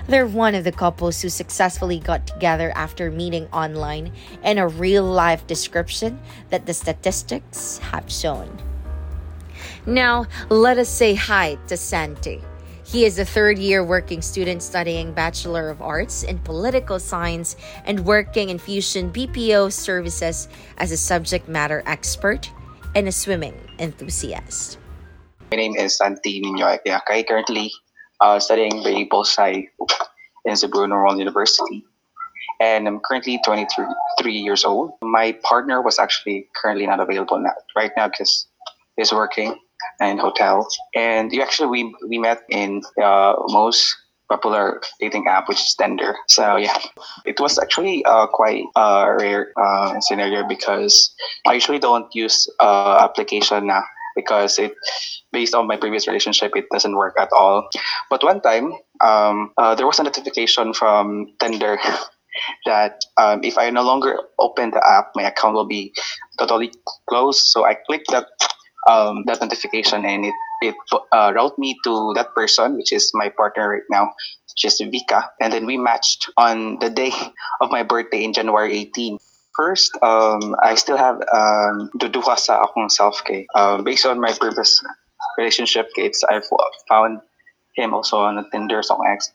They're 0.06 0.26
one 0.26 0.54
of 0.54 0.64
the 0.64 0.72
couples 0.72 1.22
who 1.22 1.28
successfully 1.28 1.98
got 1.98 2.26
together 2.26 2.72
after 2.76 3.10
meeting 3.10 3.46
online, 3.52 4.12
and 4.42 4.58
a 4.58 4.68
real 4.68 5.04
life 5.04 5.46
description 5.46 6.20
that 6.50 6.66
the 6.66 6.74
statistics 6.74 7.78
have 7.78 8.10
shown. 8.10 8.58
Now, 9.86 10.26
let 10.48 10.78
us 10.78 10.88
say 10.88 11.14
hi 11.14 11.56
to 11.66 11.76
Santi. 11.76 12.40
He 12.94 13.04
is 13.04 13.18
a 13.18 13.24
third 13.24 13.58
year 13.58 13.82
working 13.82 14.22
student 14.22 14.62
studying 14.62 15.12
Bachelor 15.12 15.68
of 15.68 15.82
Arts 15.82 16.22
in 16.22 16.38
Political 16.38 17.00
Science 17.00 17.56
and 17.86 18.06
working 18.06 18.50
in 18.50 18.58
Fusion 18.60 19.12
BPO 19.12 19.72
services 19.72 20.46
as 20.78 20.92
a 20.92 20.96
subject 20.96 21.48
matter 21.48 21.82
expert 21.86 22.48
and 22.94 23.08
a 23.08 23.10
swimming 23.10 23.58
enthusiast. 23.80 24.78
My 25.50 25.56
name 25.56 25.74
is 25.74 25.96
Santi 25.96 26.40
Ninoy 26.40 26.78
Piakay, 26.86 27.26
currently 27.26 27.72
uh, 28.20 28.38
studying 28.38 28.84
the 28.84 28.94
in 30.44 30.54
Cebu 30.54 30.86
Normal 30.86 31.18
University. 31.18 31.84
And 32.60 32.86
I'm 32.86 33.00
currently 33.00 33.40
23 33.44 34.32
years 34.32 34.64
old. 34.64 34.92
My 35.02 35.32
partner 35.42 35.82
was 35.82 35.98
actually 35.98 36.46
currently 36.54 36.86
not 36.86 37.00
available 37.00 37.40
now, 37.40 37.54
right 37.74 37.90
now 37.96 38.06
because 38.06 38.46
he's 38.96 39.12
working 39.12 39.58
in 40.00 40.18
hotel. 40.18 40.68
And 40.94 41.32
you 41.32 41.42
actually 41.42 41.68
we 41.68 41.94
we 42.08 42.18
met 42.18 42.42
in 42.48 42.82
uh, 43.02 43.34
most 43.48 43.96
popular 44.28 44.80
dating 45.00 45.26
app, 45.28 45.48
which 45.48 45.60
is 45.60 45.74
Tinder. 45.74 46.16
So 46.28 46.56
yeah, 46.56 46.76
it 47.24 47.40
was 47.40 47.58
actually 47.58 48.04
uh, 48.04 48.26
quite 48.26 48.64
a 48.76 49.14
rare 49.18 49.52
uh, 49.56 50.00
scenario 50.00 50.46
because 50.48 51.14
I 51.46 51.54
usually 51.54 51.78
don't 51.78 52.12
use 52.14 52.48
uh, 52.60 52.98
application 53.02 53.66
now 53.66 53.84
because 54.16 54.58
it 54.58 54.74
based 55.32 55.54
on 55.54 55.66
my 55.66 55.76
previous 55.76 56.06
relationship 56.06 56.52
it 56.54 56.66
doesn't 56.70 56.94
work 56.94 57.16
at 57.18 57.28
all 57.32 57.68
but 58.08 58.22
one 58.22 58.40
time 58.40 58.72
um, 59.00 59.50
uh, 59.58 59.74
there 59.74 59.86
was 59.86 59.98
a 59.98 60.04
notification 60.04 60.72
from 60.72 61.26
Tinder 61.40 61.78
that 62.66 63.04
um, 63.16 63.40
if 63.42 63.58
I 63.58 63.70
no 63.70 63.82
longer 63.82 64.18
open 64.38 64.70
the 64.70 64.82
app, 64.86 65.10
my 65.14 65.24
account 65.24 65.54
will 65.54 65.66
be 65.66 65.94
totally 66.38 66.72
closed. 67.08 67.46
So 67.46 67.64
I 67.64 67.74
clicked 67.74 68.10
that 68.10 68.26
um, 68.88 69.24
that 69.26 69.40
notification, 69.40 70.04
and 70.04 70.26
it 70.26 70.34
it 70.62 70.74
uh, 71.12 71.32
me 71.58 71.76
to 71.84 72.12
that 72.14 72.34
person, 72.34 72.76
which 72.76 72.92
is 72.92 73.10
my 73.14 73.28
partner 73.28 73.68
right 73.70 73.88
now, 73.90 74.12
which 74.50 74.64
is 74.64 74.80
Vika. 74.80 75.28
And 75.40 75.52
then 75.52 75.66
we 75.66 75.76
matched 75.76 76.30
on 76.36 76.78
the 76.80 76.90
day 76.90 77.12
of 77.60 77.70
my 77.70 77.82
birthday 77.82 78.24
in 78.24 78.32
January 78.32 78.76
18. 78.78 79.18
First, 79.56 79.96
um, 80.02 80.56
I 80.62 80.74
still 80.74 80.96
have 80.96 81.16
um, 81.32 81.90
duduha 81.98 82.38
sa 82.38 82.62
akong 82.64 82.90
self-care. 82.90 83.44
Um, 83.54 83.84
based 83.84 84.04
on 84.04 84.20
my 84.20 84.32
previous 84.34 84.82
relationship 85.38 85.94
gates, 85.94 86.24
I've 86.26 86.46
found 86.88 87.20
him 87.76 87.94
also 87.94 88.18
on 88.18 88.38
a 88.38 88.44
Tinder 88.50 88.82
sa 88.82 88.94
akong 88.94 89.12
ex. 89.14 89.30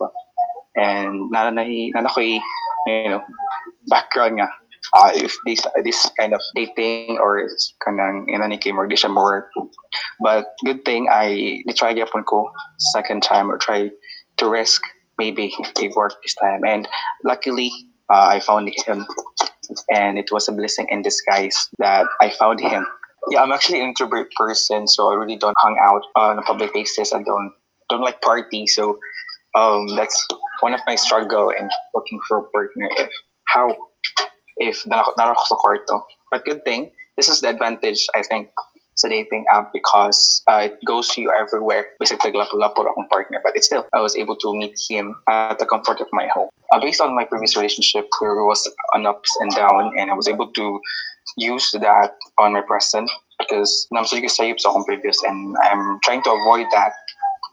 And 0.76 1.32
na 1.32 1.50
na 1.50 1.64
na 1.64 2.10
ko'y 2.10 2.42
you 2.88 3.10
know, 3.10 3.24
background 3.88 4.40
nga. 4.40 4.50
Uh, 4.96 5.12
if 5.14 5.36
this 5.46 5.62
this 5.84 6.10
kind 6.18 6.34
of 6.34 6.42
dating 6.56 7.20
or 7.22 7.46
kanang 7.86 8.26
inaniki 8.26 8.74
mo 8.74 8.88
di 8.90 8.96
siya 8.96 9.12
more 9.12 9.52
but 10.20 10.56
good 10.66 10.84
thing 10.84 11.06
I 11.12 11.62
try 11.78 11.94
gyapon 11.94 12.26
ko 12.26 12.50
second 12.96 13.22
time 13.22 13.52
or 13.52 13.58
try 13.58 13.92
to 14.40 14.46
risk 14.50 14.82
maybe 15.20 15.54
it 15.78 15.96
work 15.96 16.16
this 16.24 16.34
time. 16.36 16.64
And 16.66 16.88
luckily 17.24 17.70
uh, 18.10 18.32
I 18.32 18.40
found 18.40 18.72
him. 18.88 19.06
And 19.94 20.18
it 20.18 20.32
was 20.32 20.48
a 20.48 20.52
blessing 20.52 20.88
in 20.90 21.04
disguise 21.04 21.70
that 21.78 22.08
I 22.20 22.32
found 22.32 22.60
him. 22.60 22.88
Yeah 23.30 23.44
I'm 23.44 23.52
actually 23.52 23.84
an 23.84 23.90
introvert 23.94 24.32
person 24.34 24.88
so 24.88 25.12
I 25.12 25.16
really 25.16 25.38
don't 25.38 25.54
hang 25.62 25.78
out 25.78 26.02
on 26.16 26.40
a 26.40 26.42
public 26.42 26.74
basis. 26.74 27.14
I 27.14 27.22
don't 27.22 27.54
don't 27.92 28.02
like 28.02 28.22
party. 28.22 28.66
So 28.66 28.98
um, 29.54 29.86
that's 29.96 30.26
one 30.62 30.74
of 30.74 30.82
my 30.88 30.96
struggle 30.96 31.50
in 31.52 31.70
looking 31.94 32.20
for 32.28 32.40
a 32.40 32.44
partner. 32.50 32.90
If 32.98 33.10
how 33.46 33.76
if 34.60 34.86
not 34.86 35.06
sa 35.18 35.56
kwarto. 35.56 36.04
But 36.32 36.46
good 36.46 36.64
thing, 36.64 36.92
this 37.18 37.30
is 37.30 37.42
the 37.42 37.50
advantage 37.50 38.06
I 38.16 38.22
think 38.24 38.50
sa 39.00 39.08
dating 39.08 39.46
app 39.52 39.72
because 39.72 40.44
uh, 40.48 40.68
it 40.68 40.76
goes 40.86 41.08
to 41.16 41.22
you 41.22 41.32
everywhere. 41.32 41.96
Basically, 42.00 42.32
lapo-lapo 42.36 42.84
akong 42.84 43.08
partner. 43.10 43.40
But 43.44 43.56
it's 43.56 43.68
still, 43.68 43.88
I 43.96 44.02
was 44.04 44.16
able 44.16 44.36
to 44.44 44.54
meet 44.54 44.76
him 44.76 45.16
at 45.28 45.58
the 45.58 45.66
comfort 45.66 46.02
of 46.02 46.08
my 46.12 46.28
home. 46.28 46.50
Uh, 46.72 46.80
based 46.80 47.00
on 47.02 47.16
my 47.16 47.24
previous 47.24 47.56
relationship, 47.56 48.06
there 48.20 48.44
was 48.44 48.68
an 48.94 49.08
ups 49.08 49.32
and 49.40 49.56
down, 49.56 49.96
and 49.98 50.12
I 50.12 50.14
was 50.14 50.28
able 50.28 50.52
to 50.52 50.80
use 51.38 51.72
that 51.72 52.12
on 52.38 52.54
my 52.54 52.62
present 52.62 53.10
because 53.40 53.88
namsulig 53.94 54.30
sa 54.30 54.44
sa 54.60 54.70
akong 54.70 54.86
previous, 54.86 55.24
and 55.24 55.56
I'm 55.64 56.00
trying 56.04 56.22
to 56.24 56.32
avoid 56.32 56.68
that 56.76 56.92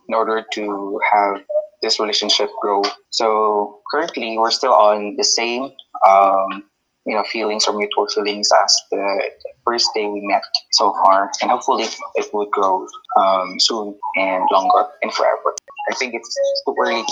in 0.08 0.14
order 0.14 0.44
to 0.54 1.00
have 1.12 1.42
this 1.82 2.00
relationship 2.00 2.50
grow. 2.60 2.82
So 3.10 3.80
currently, 3.90 4.36
we're 4.38 4.50
still 4.50 4.74
on 4.74 5.14
the 5.16 5.24
same 5.24 5.70
um, 6.02 6.64
you 7.06 7.14
know 7.14 7.24
feelings 7.24 7.66
or 7.66 7.76
mutual 7.76 8.06
feelings 8.08 8.48
as 8.62 8.74
the 8.90 9.30
first 9.64 9.88
day 9.94 10.06
we 10.06 10.20
met 10.26 10.42
so 10.72 10.92
far, 11.04 11.30
and 11.40 11.50
hopefully 11.50 11.86
it 12.16 12.26
would 12.32 12.50
grow 12.50 12.86
um, 13.18 13.58
soon 13.60 13.94
and 14.16 14.44
longer 14.50 14.88
and 15.02 15.12
forever. 15.12 15.54
I 15.90 15.94
think 15.94 16.14
it's 16.14 16.34
too 16.66 16.74
early 16.80 17.04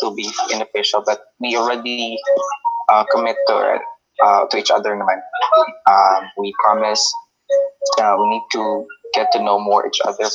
to 0.00 0.14
be 0.14 0.30
unofficial, 0.54 1.02
but 1.04 1.20
we 1.40 1.56
already 1.56 2.16
uh, 2.88 3.04
commit 3.12 3.36
to 3.48 3.78
uh, 4.24 4.46
to 4.46 4.56
each 4.56 4.70
other 4.70 4.94
naman. 4.94 5.20
Um, 5.90 6.30
we 6.38 6.54
promise 6.64 7.02
uh, 8.00 8.16
we 8.18 8.28
need 8.30 8.46
to 8.52 8.86
get 9.14 9.32
to 9.32 9.42
know 9.42 9.58
more 9.58 9.86
each 9.86 10.00
other. 10.04 10.30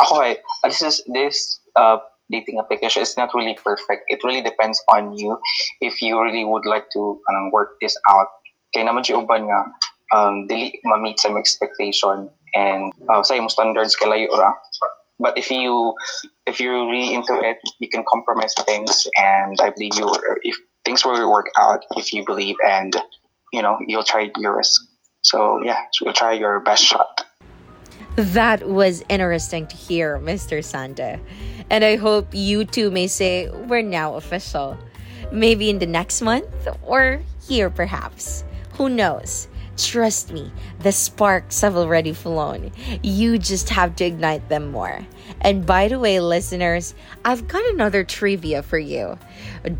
Ako 0.00 0.20
eh, 0.20 0.36
this 0.64 0.82
is 0.82 1.02
this 1.12 1.60
uh, 1.76 1.98
dating 2.30 2.58
application 2.58 3.02
is 3.02 3.16
not 3.16 3.34
really 3.34 3.58
perfect. 3.62 4.04
It 4.08 4.22
really 4.24 4.42
depends 4.42 4.82
on 4.88 5.16
you 5.16 5.38
if 5.80 6.00
you 6.00 6.20
really 6.22 6.44
would 6.44 6.66
like 6.66 6.88
to 6.92 7.20
um, 7.30 7.50
work 7.50 7.76
this 7.80 7.96
out. 8.08 8.28
Kaya 8.74 8.86
naman 8.86 9.02
siya 9.02 9.18
uban 9.18 9.50
nga 9.50 9.60
um, 10.14 10.46
dili 10.46 10.78
ma-meet 10.84 11.18
some 11.18 11.36
expectation 11.36 12.30
and 12.54 12.92
uh, 13.10 13.22
sa 13.22 13.34
imong 13.34 13.50
standards 13.50 13.96
kalayo 13.98 14.30
ra. 14.38 14.54
But 15.20 15.36
if 15.36 15.50
you 15.50 15.94
if 16.46 16.60
you're 16.60 16.86
really 16.88 17.12
into 17.12 17.36
it, 17.44 17.58
you 17.78 17.88
can 17.92 18.04
compromise 18.08 18.54
things, 18.64 19.06
and 19.20 19.60
I 19.60 19.68
believe 19.70 19.92
you 20.00 20.08
if 20.42 20.56
things 20.84 21.04
will 21.04 21.30
work 21.30 21.52
out 21.58 21.84
if 21.96 22.14
you 22.14 22.24
believe 22.24 22.56
and 22.64 22.96
you 23.52 23.60
know 23.60 23.76
you'll 23.86 24.06
try 24.06 24.30
your 24.38 24.56
risk. 24.56 24.80
So 25.22 25.60
yeah, 25.62 25.76
so 25.92 26.06
you'll 26.06 26.16
try 26.16 26.32
your 26.32 26.60
best 26.60 26.84
shot. 26.84 27.26
That 28.16 28.66
was 28.68 29.04
interesting 29.08 29.66
to 29.68 29.76
hear, 29.76 30.18
Mr. 30.18 30.64
Santi. 30.64 31.20
And 31.70 31.84
I 31.84 31.96
hope 31.96 32.28
you 32.32 32.64
too 32.64 32.90
may 32.90 33.06
say, 33.06 33.48
we're 33.48 33.82
now 33.82 34.16
official. 34.16 34.76
Maybe 35.32 35.70
in 35.70 35.78
the 35.78 35.86
next 35.86 36.20
month 36.20 36.50
or 36.82 37.22
here, 37.46 37.70
perhaps. 37.70 38.42
Who 38.74 38.88
knows? 38.88 39.46
Trust 39.76 40.32
me, 40.32 40.52
the 40.80 40.92
sparks 40.92 41.62
have 41.62 41.76
already 41.76 42.12
flown. 42.12 42.70
You 43.02 43.38
just 43.38 43.70
have 43.70 43.96
to 43.96 44.04
ignite 44.04 44.48
them 44.48 44.70
more. 44.70 45.06
And 45.40 45.64
by 45.64 45.88
the 45.88 45.98
way, 45.98 46.20
listeners, 46.20 46.94
I've 47.24 47.48
got 47.48 47.64
another 47.66 48.04
trivia 48.04 48.62
for 48.62 48.78
you. 48.78 49.18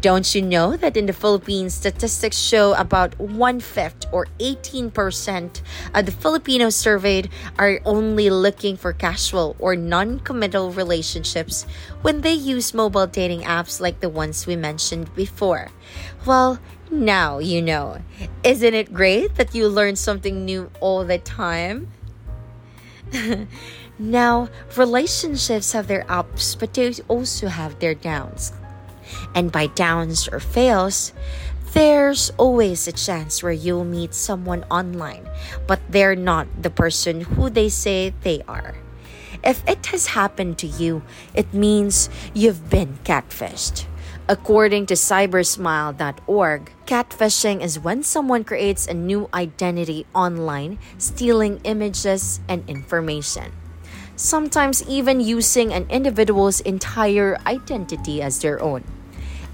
Don't 0.00 0.34
you 0.34 0.42
know 0.42 0.76
that 0.76 0.96
in 0.96 1.06
the 1.06 1.12
Philippines, 1.12 1.74
statistics 1.74 2.38
show 2.38 2.74
about 2.74 3.18
one 3.18 3.60
fifth 3.60 4.06
or 4.12 4.26
18% 4.38 5.60
of 5.94 6.06
the 6.06 6.12
Filipinos 6.12 6.76
surveyed 6.76 7.28
are 7.58 7.80
only 7.84 8.30
looking 8.30 8.76
for 8.76 8.92
casual 8.92 9.54
or 9.58 9.76
non 9.76 10.20
committal 10.20 10.72
relationships 10.72 11.66
when 12.02 12.22
they 12.22 12.32
use 12.32 12.72
mobile 12.72 13.06
dating 13.06 13.42
apps 13.42 13.80
like 13.80 14.00
the 14.00 14.08
ones 14.08 14.46
we 14.46 14.56
mentioned 14.56 15.14
before? 15.14 15.68
Well, 16.24 16.58
now 16.90 17.38
you 17.38 17.62
know. 17.62 17.98
Isn't 18.42 18.74
it 18.74 18.92
great 18.92 19.36
that 19.36 19.54
you 19.54 19.68
learn 19.68 19.96
something 19.96 20.44
new 20.44 20.70
all 20.80 21.04
the 21.04 21.18
time? 21.18 21.88
now, 23.98 24.48
relationships 24.76 25.72
have 25.72 25.86
their 25.86 26.04
ups, 26.10 26.54
but 26.54 26.74
they 26.74 26.92
also 27.08 27.48
have 27.48 27.78
their 27.78 27.94
downs. 27.94 28.52
And 29.34 29.50
by 29.50 29.66
downs 29.66 30.28
or 30.28 30.40
fails, 30.40 31.12
there's 31.72 32.30
always 32.36 32.88
a 32.88 32.92
chance 32.92 33.42
where 33.42 33.52
you'll 33.52 33.84
meet 33.84 34.14
someone 34.14 34.64
online, 34.70 35.28
but 35.66 35.80
they're 35.88 36.16
not 36.16 36.48
the 36.62 36.70
person 36.70 37.20
who 37.20 37.50
they 37.50 37.68
say 37.68 38.12
they 38.22 38.42
are. 38.48 38.74
If 39.42 39.66
it 39.68 39.86
has 39.86 40.08
happened 40.18 40.58
to 40.58 40.66
you, 40.66 41.02
it 41.32 41.54
means 41.54 42.10
you've 42.34 42.68
been 42.68 42.98
catfished. 43.04 43.86
According 44.28 44.86
to 44.86 44.94
cybersmile.org, 44.94 46.72
catfishing 46.86 47.62
is 47.62 47.78
when 47.78 48.02
someone 48.02 48.44
creates 48.44 48.86
a 48.86 48.94
new 48.94 49.28
identity 49.34 50.06
online, 50.14 50.78
stealing 50.98 51.60
images 51.64 52.40
and 52.48 52.68
information. 52.68 53.52
Sometimes 54.14 54.86
even 54.86 55.20
using 55.20 55.72
an 55.72 55.86
individual's 55.90 56.60
entire 56.60 57.38
identity 57.46 58.22
as 58.22 58.38
their 58.38 58.60
own. 58.62 58.84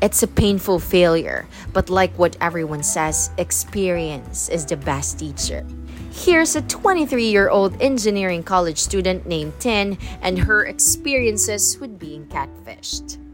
It's 0.03 0.23
a 0.23 0.29
painful 0.29 0.79
failure, 0.79 1.47
but 1.73 1.89
like 1.89 2.13
what 2.19 2.37
everyone 2.41 2.83
says, 2.83 3.31
experience 3.39 4.51
is 4.51 4.67
the 4.67 4.77
best 4.77 5.19
teacher. 5.19 5.65
Here's 6.13 6.57
a 6.57 6.63
23 6.63 7.25
year 7.25 7.49
old 7.49 7.81
engineering 7.81 8.43
college 8.43 8.79
student 8.79 9.27
named 9.27 9.55
Tin 9.59 9.97
and 10.21 10.39
her 10.39 10.67
experiences 10.67 11.79
with 11.79 11.99
being 11.99 12.27
catfished. 12.27 13.26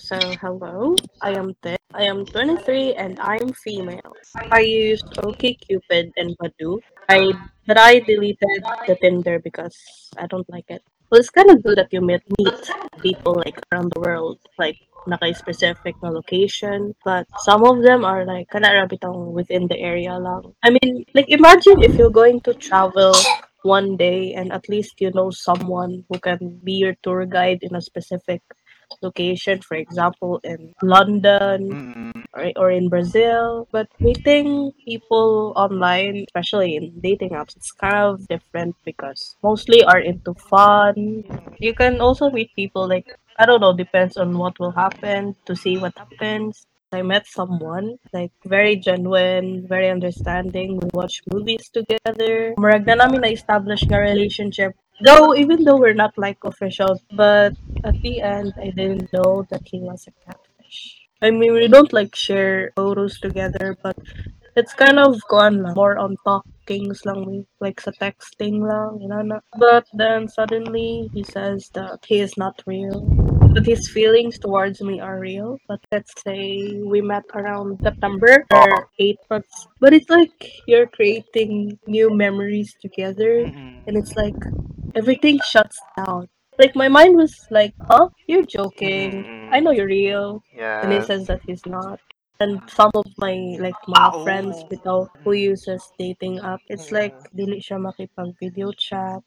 So, 0.00 0.16
hello, 0.40 0.96
I 1.20 1.36
am 1.36 1.52
Tin. 1.60 1.76
I 1.92 2.08
am 2.08 2.24
23 2.24 2.94
and 2.94 3.20
I'm 3.20 3.52
female. 3.52 4.16
I 4.50 4.60
used 4.60 5.04
OkCupid 5.20 6.16
and 6.16 6.32
Badoo. 6.40 6.80
I 7.12 7.28
but 7.66 7.76
I 7.76 8.00
deleted 8.00 8.64
the 8.88 8.96
Tinder 8.96 9.38
because 9.44 9.76
I 10.16 10.26
don't 10.26 10.48
like 10.48 10.64
it. 10.72 10.80
Well, 11.12 11.20
it's 11.20 11.28
kind 11.28 11.50
of 11.52 11.62
good 11.62 11.76
that 11.76 11.92
you 11.92 12.00
meet 12.00 12.24
meet 12.40 12.56
people 13.04 13.44
like 13.44 13.60
around 13.68 13.92
the 13.92 14.00
world, 14.00 14.40
like 14.56 14.80
naka-specific 15.06 16.00
na 16.02 16.08
location. 16.08 16.96
But 17.04 17.28
some 17.44 17.68
of 17.68 17.84
them 17.84 18.00
are 18.00 18.24
like 18.24 18.48
kana 18.48 18.72
ra 18.72 18.88
bitang 18.88 19.36
within 19.36 19.68
the 19.68 19.76
area 19.76 20.16
lang. 20.16 20.56
I 20.64 20.72
mean, 20.72 21.04
like 21.12 21.28
imagine 21.28 21.84
if 21.84 22.00
you're 22.00 22.14
going 22.14 22.40
to 22.48 22.56
travel 22.56 23.12
one 23.62 23.96
day 23.96 24.32
and 24.32 24.52
at 24.52 24.68
least 24.72 25.00
you 25.00 25.12
know 25.12 25.28
someone 25.28 26.04
who 26.08 26.18
can 26.18 26.60
be 26.64 26.80
your 26.80 26.96
tour 27.04 27.26
guide 27.26 27.60
in 27.60 27.76
a 27.76 27.84
specific 27.84 28.40
location, 29.02 29.60
for 29.60 29.76
example, 29.76 30.40
in 30.44 30.74
London 30.82 32.12
or, 32.34 32.52
or 32.56 32.70
in 32.70 32.88
Brazil. 32.88 33.68
But 33.72 33.88
meeting 34.00 34.72
people 34.84 35.52
online, 35.56 36.24
especially 36.28 36.76
in 36.76 37.00
dating 37.00 37.30
apps, 37.30 37.56
it's 37.56 37.72
kind 37.72 37.96
of 37.96 38.26
different 38.28 38.76
because 38.84 39.36
mostly 39.42 39.84
are 39.84 40.00
into 40.00 40.34
fun. 40.34 41.24
You 41.58 41.74
can 41.74 42.00
also 42.00 42.30
meet 42.30 42.54
people 42.54 42.88
like 42.88 43.16
I 43.40 43.46
don't 43.46 43.60
know, 43.62 43.72
depends 43.72 44.18
on 44.18 44.36
what 44.36 44.58
will 44.60 44.72
happen 44.72 45.34
to 45.46 45.56
see 45.56 45.78
what 45.78 45.96
happens. 45.96 46.66
I 46.92 47.00
met 47.00 47.26
someone 47.26 47.96
like 48.12 48.32
very 48.44 48.76
genuine, 48.76 49.66
very 49.66 49.88
understanding. 49.88 50.76
We 50.76 50.90
watch 50.92 51.22
movies 51.32 51.70
together. 51.72 52.52
Murag 52.58 52.84
na 52.84 52.98
namin 52.98 53.22
na-establish 53.22 53.86
nga 53.86 54.02
relationship. 54.02 54.74
Though, 55.02 55.34
even 55.34 55.64
though 55.64 55.76
we're 55.76 55.94
not 55.94 56.16
like 56.16 56.44
official, 56.44 57.00
but 57.12 57.54
at 57.84 58.00
the 58.02 58.20
end, 58.20 58.52
I 58.56 58.70
didn't 58.70 59.12
know 59.12 59.46
that 59.50 59.62
he 59.64 59.80
was 59.80 60.06
a 60.06 60.12
catfish. 60.24 61.08
I 61.22 61.30
mean, 61.30 61.52
we 61.52 61.68
don't 61.68 61.92
like 61.92 62.14
share 62.14 62.72
photos 62.76 63.18
together, 63.18 63.76
but 63.82 63.96
it's 64.56 64.74
kind 64.74 64.98
of 64.98 65.20
gone 65.28 65.62
lang. 65.62 65.74
More 65.74 65.98
on 65.98 66.16
talkings 66.24 67.04
lang, 67.04 67.24
we 67.24 67.46
like 67.60 67.80
sa 67.80 67.92
texting 67.92 68.60
lang, 68.60 69.00
you 69.00 69.08
know. 69.08 69.40
But 69.56 69.86
then 69.92 70.28
suddenly 70.28 71.10
he 71.12 71.24
says 71.24 71.70
that 71.74 72.04
he 72.06 72.20
is 72.20 72.36
not 72.36 72.62
real. 72.66 73.04
But 73.50 73.66
his 73.66 73.90
feelings 73.90 74.38
towards 74.38 74.80
me 74.80 75.00
are 75.00 75.18
real. 75.18 75.58
But 75.66 75.80
let's 75.90 76.12
say 76.22 76.80
we 76.84 77.00
met 77.00 77.24
around 77.34 77.80
September 77.82 78.46
or 78.52 78.88
eight 78.98 79.18
months. 79.28 79.66
But 79.80 79.92
it's 79.92 80.08
like 80.08 80.62
you're 80.66 80.86
creating 80.86 81.78
new 81.86 82.14
memories 82.14 82.76
together, 82.80 83.50
mm-hmm. 83.50 83.88
and 83.88 83.96
it's 83.96 84.14
like 84.14 84.38
everything 84.94 85.38
shuts 85.48 85.80
down. 85.96 86.28
Like 86.58 86.74
my 86.76 86.88
mind 86.88 87.16
was 87.16 87.34
like, 87.50 87.74
"Huh? 87.88 88.08
You're 88.26 88.44
joking? 88.46 89.24
I 89.52 89.60
know 89.60 89.70
you're 89.72 89.86
real." 89.88 90.42
And 90.82 90.92
he 90.92 91.00
says 91.00 91.26
that 91.26 91.40
he's 91.46 91.64
not. 91.66 92.00
And 92.40 92.60
some 92.72 92.90
of 92.94 93.04
my 93.18 93.36
like 93.60 93.76
mga 93.88 94.22
friends 94.24 94.64
bitaw 94.68 95.08
who 95.24 95.32
uses 95.32 95.84
dating 95.98 96.40
app, 96.40 96.60
it's 96.68 96.88
like 96.92 97.12
dili 97.36 97.60
siya 97.60 97.76
makipag 97.80 98.32
video 98.40 98.72
chat. 98.72 99.20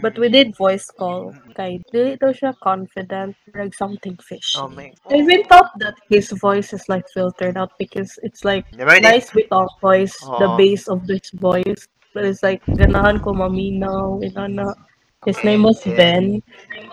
But 0.00 0.16
we 0.18 0.28
did 0.28 0.56
voice 0.56 0.88
call. 0.92 1.32
Kay 1.56 1.80
dili 1.92 2.16
daw 2.20 2.32
siya 2.32 2.52
confident, 2.60 3.36
like 3.56 3.72
something 3.76 4.16
fishy. 4.20 4.60
Oh 4.60 4.68
my 4.68 4.92
I 5.10 5.20
even 5.24 5.42
thought 5.48 5.72
that 5.80 5.96
his 6.08 6.30
voice 6.36 6.72
is 6.72 6.84
like 6.88 7.08
filtered 7.12 7.56
out 7.56 7.72
because 7.80 8.16
it's 8.22 8.44
like 8.44 8.64
Diba 8.76 9.00
yun 9.00 9.04
nice 9.08 9.28
bitaw 9.32 9.66
voice, 9.80 10.14
the 10.38 10.48
Oo. 10.48 10.56
base 10.60 10.84
of 10.88 11.04
this 11.08 11.32
voice. 11.36 11.88
But 12.12 12.28
it's 12.28 12.42
like 12.44 12.60
ganahan 12.66 13.24
ko 13.24 13.32
maminaw, 13.32 14.20
inana. 14.20 14.76
His 15.26 15.36
name 15.44 15.64
was 15.64 15.82
Ben, 15.84 16.40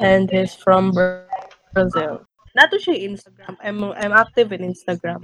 and 0.02 0.30
he's 0.30 0.54
from 0.56 0.92
Bra- 0.92 1.24
Brazil. 1.74 2.28
Nato 2.60 2.76
siya 2.76 3.00
Instagram. 3.08 3.56
I'm 3.64 3.80
I'm 3.96 4.12
active 4.12 4.52
in 4.52 4.68
Instagram. 4.68 5.24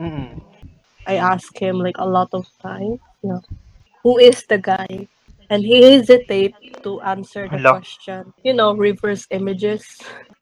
I 1.03 1.19
ask 1.19 1.51
him 1.59 1.83
like 1.83 1.99
a 1.99 2.07
lot 2.07 2.31
of 2.31 2.47
times, 2.63 3.03
you 3.19 3.35
know, 3.35 3.41
who 4.07 4.15
is 4.23 4.47
the 4.47 4.55
guy? 4.55 5.07
And 5.51 5.59
he 5.67 5.83
hesitate 5.83 6.55
to 6.87 7.01
answer 7.03 7.51
the 7.51 7.59
Hala. 7.59 7.83
question. 7.83 8.31
You 8.47 8.55
know, 8.55 8.71
reverse 8.71 9.27
images. 9.35 9.83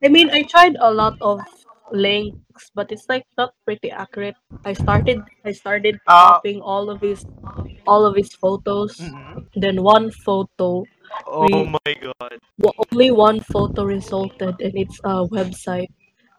I 0.06 0.13
mean, 0.13 0.30
I 0.30 0.45
tried 0.45 0.78
a 0.78 0.93
lot 0.93 1.17
of 1.19 1.41
links, 1.89 2.69
but 2.78 2.93
it's 2.93 3.10
like 3.10 3.26
not 3.41 3.58
pretty 3.65 3.89
accurate. 3.89 4.38
I 4.63 4.78
started 4.78 5.26
I 5.43 5.52
started 5.58 5.97
Ah. 6.06 6.38
copying 6.38 6.62
all 6.62 6.93
of 6.93 7.02
his 7.02 7.26
all 7.89 8.06
of 8.06 8.13
his 8.13 8.30
photos. 8.38 9.02
Then 9.58 9.82
one 9.82 10.13
photo 10.13 10.86
Oh 11.28 11.47
we 11.47 11.63
my 11.78 11.91
god. 12.02 12.39
wa- 12.60 12.74
only 12.91 13.12
one 13.12 13.39
photo 13.39 13.84
resulted 13.84 14.60
and 14.62 14.74
it's 14.76 15.00
a 15.04 15.26
website. 15.28 15.89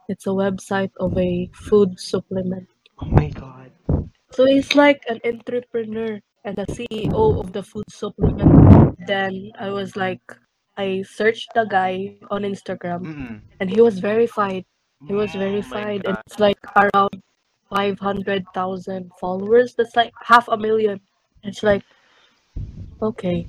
It's 0.09 0.27
a 0.27 0.31
website 0.35 0.91
of 1.01 1.17
a 1.17 1.49
food 1.55 1.99
supplement. 1.99 2.69
Oh 3.01 3.07
my 3.07 3.29
god. 3.29 3.71
So 4.33 4.47
he's 4.47 4.75
like 4.75 5.03
an 5.09 5.21
entrepreneur 5.25 6.21
and 6.45 6.57
the 6.57 6.67
CEO 6.67 7.39
of 7.41 7.53
the 7.53 7.63
food 7.63 7.85
supplement. 7.91 8.97
Then 9.07 9.53
I 9.59 9.71
was 9.71 9.97
like, 9.97 10.23
I 10.77 11.03
searched 11.03 11.53
the 11.55 11.65
guy 11.65 12.17
on 12.31 12.43
Instagram 12.43 13.07
Mm. 13.07 13.41
and 13.61 13.71
he 13.71 13.81
was 13.81 13.99
verified. 13.99 14.65
He 15.07 15.15
was 15.15 15.35
Oh 15.35 15.39
verified 15.39 16.03
and 16.07 16.17
it's 16.27 16.39
like 16.39 16.59
around 16.77 17.23
500,000 17.71 19.11
followers. 19.21 19.75
That's 19.75 19.97
like 19.97 20.13
half 20.23 20.49
a 20.49 20.57
million. 20.57 21.01
It's 21.43 21.63
like, 21.63 21.83
okay. 23.01 23.47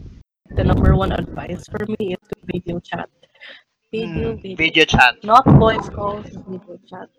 The 0.51 0.63
number 0.63 0.95
one 0.95 1.11
advice 1.13 1.65
for 1.67 1.85
me 1.99 2.13
is 2.13 2.19
to 2.29 2.35
video 2.45 2.79
chat. 2.79 3.09
Video, 3.91 4.35
Mm. 4.35 4.41
video 4.41 4.57
Video 4.57 4.85
chat. 4.85 5.15
Not 5.23 5.45
voice 5.47 5.89
calls, 5.89 6.27
video 6.47 6.77
chat. 6.89 7.09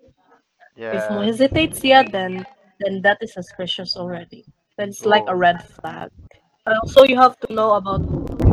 If 0.91 1.09
Yeah. 1.09 1.21
hesitates 1.23 1.79
siya, 1.81 2.09
then 2.11 2.45
then 2.79 3.01
that 3.01 3.17
is 3.21 3.33
suspicious 3.33 3.95
already. 3.97 4.45
That's 4.77 5.05
like 5.05 5.25
a 5.27 5.35
Oh. 5.35 5.37
red 5.37 5.63
flag. 5.63 6.11
And 6.65 6.77
also 6.83 7.03
you 7.05 7.17
have 7.17 7.37
to 7.41 7.53
know 7.53 7.73
about 7.73 8.01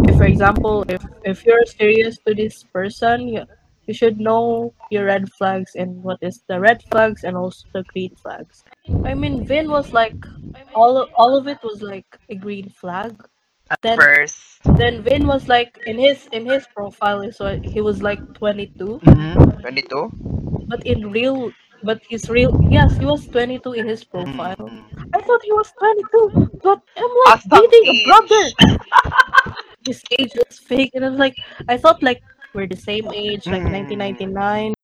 if 0.09 0.17
for 0.17 0.25
example, 0.25 0.85
if 0.89 1.03
if 1.25 1.45
you're 1.47 1.67
serious 1.67 2.19
to 2.27 2.35
this 2.35 2.65
person, 2.65 3.29
you 3.29 3.45
you 3.87 3.95
should 3.95 4.19
know 4.21 4.75
your 4.91 5.07
red 5.07 5.29
flags 5.39 5.75
and 5.77 6.03
what 6.03 6.19
is 6.23 6.43
the 6.49 6.59
red 6.61 6.83
flags 6.91 7.25
and 7.25 7.37
also 7.37 7.67
the 7.75 7.85
green 7.93 8.15
flags. 8.17 8.65
I 9.05 9.15
mean, 9.15 9.45
Vin 9.47 9.71
was 9.71 9.93
like 9.93 10.17
all 10.75 11.09
all 11.17 11.37
of 11.37 11.47
it 11.49 11.59
was 11.63 11.83
like 11.83 12.09
a 12.31 12.37
green 12.37 12.71
flag. 12.71 13.15
At 13.73 13.81
Then 13.83 13.99
first. 13.99 14.61
then 14.77 15.03
Vin 15.03 15.27
was 15.27 15.49
like 15.49 15.79
in 15.87 15.99
his 15.99 16.29
in 16.33 16.47
his 16.47 16.67
profile 16.75 17.25
so 17.33 17.59
he 17.65 17.81
was 17.81 18.03
like 18.03 18.21
22, 18.35 19.01
Mm-hmm. 19.03 19.61
22? 19.61 20.13
but 20.69 20.85
in 20.87 21.11
real 21.11 21.51
but 21.83 22.01
his 22.09 22.29
real 22.31 22.53
yes, 22.71 22.97
he 22.99 23.05
was 23.07 23.27
22 23.29 23.73
in 23.73 23.87
his 23.89 24.05
profile. 24.05 24.57
Mm. 24.59 24.85
I 25.15 25.21
thought 25.21 25.43
he 25.43 25.53
was 25.53 25.73
22, 25.79 26.61
but 26.63 26.81
I'm 26.97 27.13
like 27.27 27.41
Awesome 27.43 27.51
dating 27.51 27.87
a 27.87 27.95
brother. 28.05 28.45
age. 28.47 28.55
His 29.87 30.03
age 30.19 30.33
was 30.37 30.59
fake, 30.59 30.91
and 30.95 31.05
I 31.05 31.09
was 31.11 31.19
like, 31.19 31.35
I 31.69 31.77
thought 31.77 32.03
like 32.03 32.23
we're 32.55 32.67
the 32.69 32.77
same 32.77 33.11
age, 33.13 33.47
like 33.51 33.65
Mm. 33.65 33.73
1999. 33.99 34.75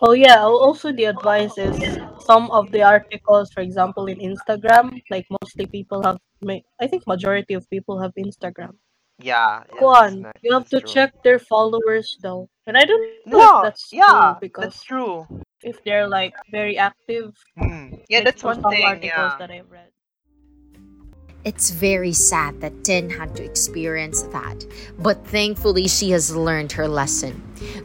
Oh 0.00 0.12
yeah, 0.12 0.40
also 0.42 0.92
the 0.92 1.04
advice 1.06 1.58
is 1.58 1.98
some 2.30 2.50
of 2.50 2.70
the 2.70 2.82
articles, 2.82 3.50
for 3.52 3.60
example, 3.60 4.06
in 4.06 4.18
Instagram, 4.18 5.02
like 5.10 5.26
mostly 5.42 5.66
people 5.66 6.02
have, 6.02 6.18
ma- 6.42 6.62
I 6.80 6.86
think 6.86 7.06
majority 7.06 7.54
of 7.54 7.68
people 7.70 7.98
have 8.00 8.12
Instagram. 8.14 8.74
Yeah, 9.22 9.64
that's 9.68 10.40
you 10.42 10.52
have 10.52 10.64
that's 10.64 10.70
to 10.70 10.80
true. 10.80 10.88
check 10.94 11.10
their 11.22 11.38
followers 11.38 12.16
though, 12.22 12.48
and 12.66 12.76
I 12.76 12.84
don't 12.88 13.02
know 13.26 13.38
if 13.38 13.44
No, 13.44 13.62
that's 13.62 13.90
true 13.90 13.98
yeah, 13.98 14.34
because 14.40 14.64
that's 14.64 14.82
true. 14.82 15.26
if 15.62 15.76
they're 15.84 16.08
like 16.08 16.32
very 16.50 16.78
active, 16.78 17.36
Mm. 17.58 18.00
Yeah, 18.08 18.24
that's 18.24 18.42
one 18.42 18.62
thing, 18.62 18.84
articles 18.86 19.12
yeah. 19.12 19.36
that 19.38 19.50
I've 19.50 19.70
read. 19.70 19.92
It's 21.42 21.70
very 21.70 22.12
sad 22.12 22.60
that 22.60 22.84
Tin 22.84 23.08
had 23.08 23.34
to 23.36 23.42
experience 23.42 24.22
that, 24.24 24.66
but 24.98 25.26
thankfully 25.26 25.88
she 25.88 26.10
has 26.10 26.36
learned 26.36 26.72
her 26.72 26.86
lesson, 26.86 27.40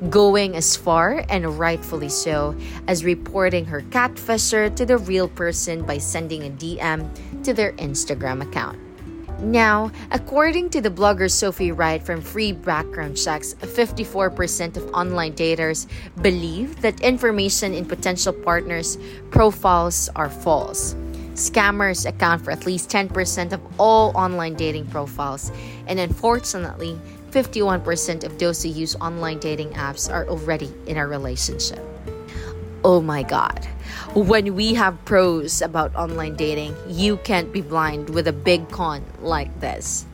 going 0.10 0.58
as 0.58 0.76
far, 0.76 1.24
and 1.30 1.58
rightfully 1.58 2.10
so, 2.10 2.54
as 2.90 3.06
reporting 3.06 3.64
her 3.64 3.82
catfisher 3.82 4.76
to 4.76 4.86
the 4.86 4.98
real 4.98 5.30
person 5.30 5.86
by 5.86 6.00
sending 6.00 6.44
a 6.44 6.50
DM 6.50 7.08
to 7.46 7.54
their 7.54 7.72
Instagram 7.74 8.42
account. 8.42 8.78
Now, 9.40 9.90
according 10.12 10.72
to 10.72 10.82
the 10.82 10.90
blogger 10.90 11.32
Sophie 11.32 11.72
Wright 11.72 12.04
from 12.04 12.22
Free 12.22 12.52
Background 12.52 13.16
Checks, 13.16 13.54
54% 13.54 14.76
of 14.76 14.84
online 14.94 15.32
daters 15.32 15.88
believe 16.22 16.82
that 16.82 17.00
information 17.00 17.74
in 17.74 17.86
potential 17.86 18.34
partners' 18.34 18.98
profiles 19.32 20.10
are 20.16 20.30
false. 20.30 20.96
Scammers 21.36 22.08
account 22.08 22.44
for 22.44 22.52
at 22.52 22.66
least 22.66 22.90
10% 22.90 23.52
of 23.52 23.62
all 23.78 24.16
online 24.16 24.54
dating 24.56 24.88
profiles, 24.88 25.52
and 25.88 26.00
unfortunately, 26.00 27.00
51% 27.32 28.24
of 28.24 28.40
those 28.40 28.64
who 28.64 28.70
use 28.70 28.96
online 28.96 29.40
dating 29.40 29.72
apps 29.72 30.12
are 30.12 30.26
already 30.30 30.74
in 30.88 30.96
a 30.96 31.06
relationship. 31.06 31.84
Oh 32.86 33.02
my 33.02 33.24
god. 33.24 33.66
When 34.14 34.56
we 34.56 34.74
have 34.76 35.04
pros 35.04 35.62
about 35.62 35.94
online 35.96 36.36
dating, 36.36 36.74
you 36.88 37.18
can't 37.18 37.52
be 37.52 37.62
blind 37.62 38.10
with 38.12 38.28
a 38.28 38.34
big 38.34 38.70
con 38.70 39.04
like 39.20 39.60
this. 39.60 40.06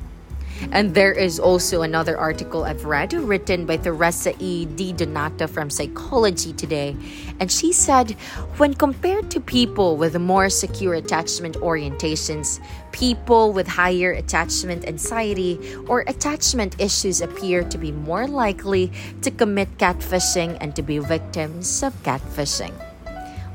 And 0.71 0.93
there 0.93 1.11
is 1.11 1.39
also 1.39 1.81
another 1.81 2.17
article 2.17 2.63
I've 2.63 2.85
read 2.85 3.13
written 3.13 3.65
by 3.65 3.77
Teresa 3.77 4.33
E. 4.39 4.65
Di 4.65 4.93
Donato 4.93 5.47
from 5.47 5.69
Psychology 5.69 6.53
Today. 6.53 6.95
And 7.39 7.51
she 7.51 7.73
said 7.73 8.11
when 8.57 8.73
compared 8.73 9.31
to 9.31 9.39
people 9.39 9.97
with 9.97 10.17
more 10.19 10.49
secure 10.49 10.93
attachment 10.93 11.57
orientations, 11.57 12.59
people 12.91 13.53
with 13.53 13.67
higher 13.67 14.11
attachment 14.11 14.87
anxiety 14.87 15.59
or 15.87 16.01
attachment 16.07 16.79
issues 16.79 17.21
appear 17.21 17.63
to 17.63 17.77
be 17.77 17.91
more 17.91 18.27
likely 18.27 18.91
to 19.21 19.31
commit 19.31 19.77
catfishing 19.77 20.57
and 20.61 20.75
to 20.75 20.81
be 20.81 20.99
victims 20.99 21.83
of 21.83 21.93
catfishing. 22.03 22.73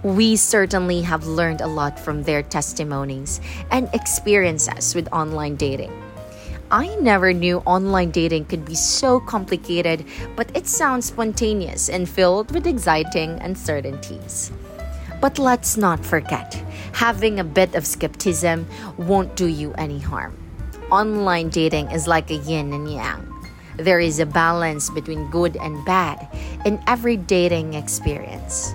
We 0.02 0.36
certainly 0.36 1.02
have 1.02 1.26
learned 1.26 1.60
a 1.60 1.66
lot 1.66 1.98
from 1.98 2.22
their 2.22 2.42
testimonies 2.42 3.40
and 3.70 3.88
experiences 3.92 4.94
with 4.94 5.08
online 5.12 5.56
dating. 5.56 6.05
I 6.70 6.96
never 6.96 7.32
knew 7.32 7.58
online 7.58 8.10
dating 8.10 8.46
could 8.46 8.64
be 8.64 8.74
so 8.74 9.20
complicated, 9.20 10.04
but 10.34 10.50
it 10.56 10.66
sounds 10.66 11.06
spontaneous 11.06 11.88
and 11.88 12.08
filled 12.08 12.50
with 12.50 12.66
exciting 12.66 13.38
uncertainties. 13.40 14.50
But 15.20 15.38
let's 15.38 15.76
not 15.76 16.04
forget, 16.04 16.54
having 16.92 17.38
a 17.38 17.44
bit 17.44 17.76
of 17.76 17.86
skepticism 17.86 18.66
won't 18.98 19.36
do 19.36 19.46
you 19.46 19.74
any 19.74 20.00
harm. 20.00 20.36
Online 20.90 21.50
dating 21.50 21.92
is 21.92 22.08
like 22.08 22.30
a 22.30 22.42
yin 22.42 22.72
and 22.72 22.90
yang. 22.90 23.32
There 23.76 24.00
is 24.00 24.18
a 24.18 24.26
balance 24.26 24.90
between 24.90 25.30
good 25.30 25.56
and 25.58 25.84
bad 25.84 26.26
in 26.64 26.82
every 26.88 27.16
dating 27.16 27.74
experience. 27.74 28.74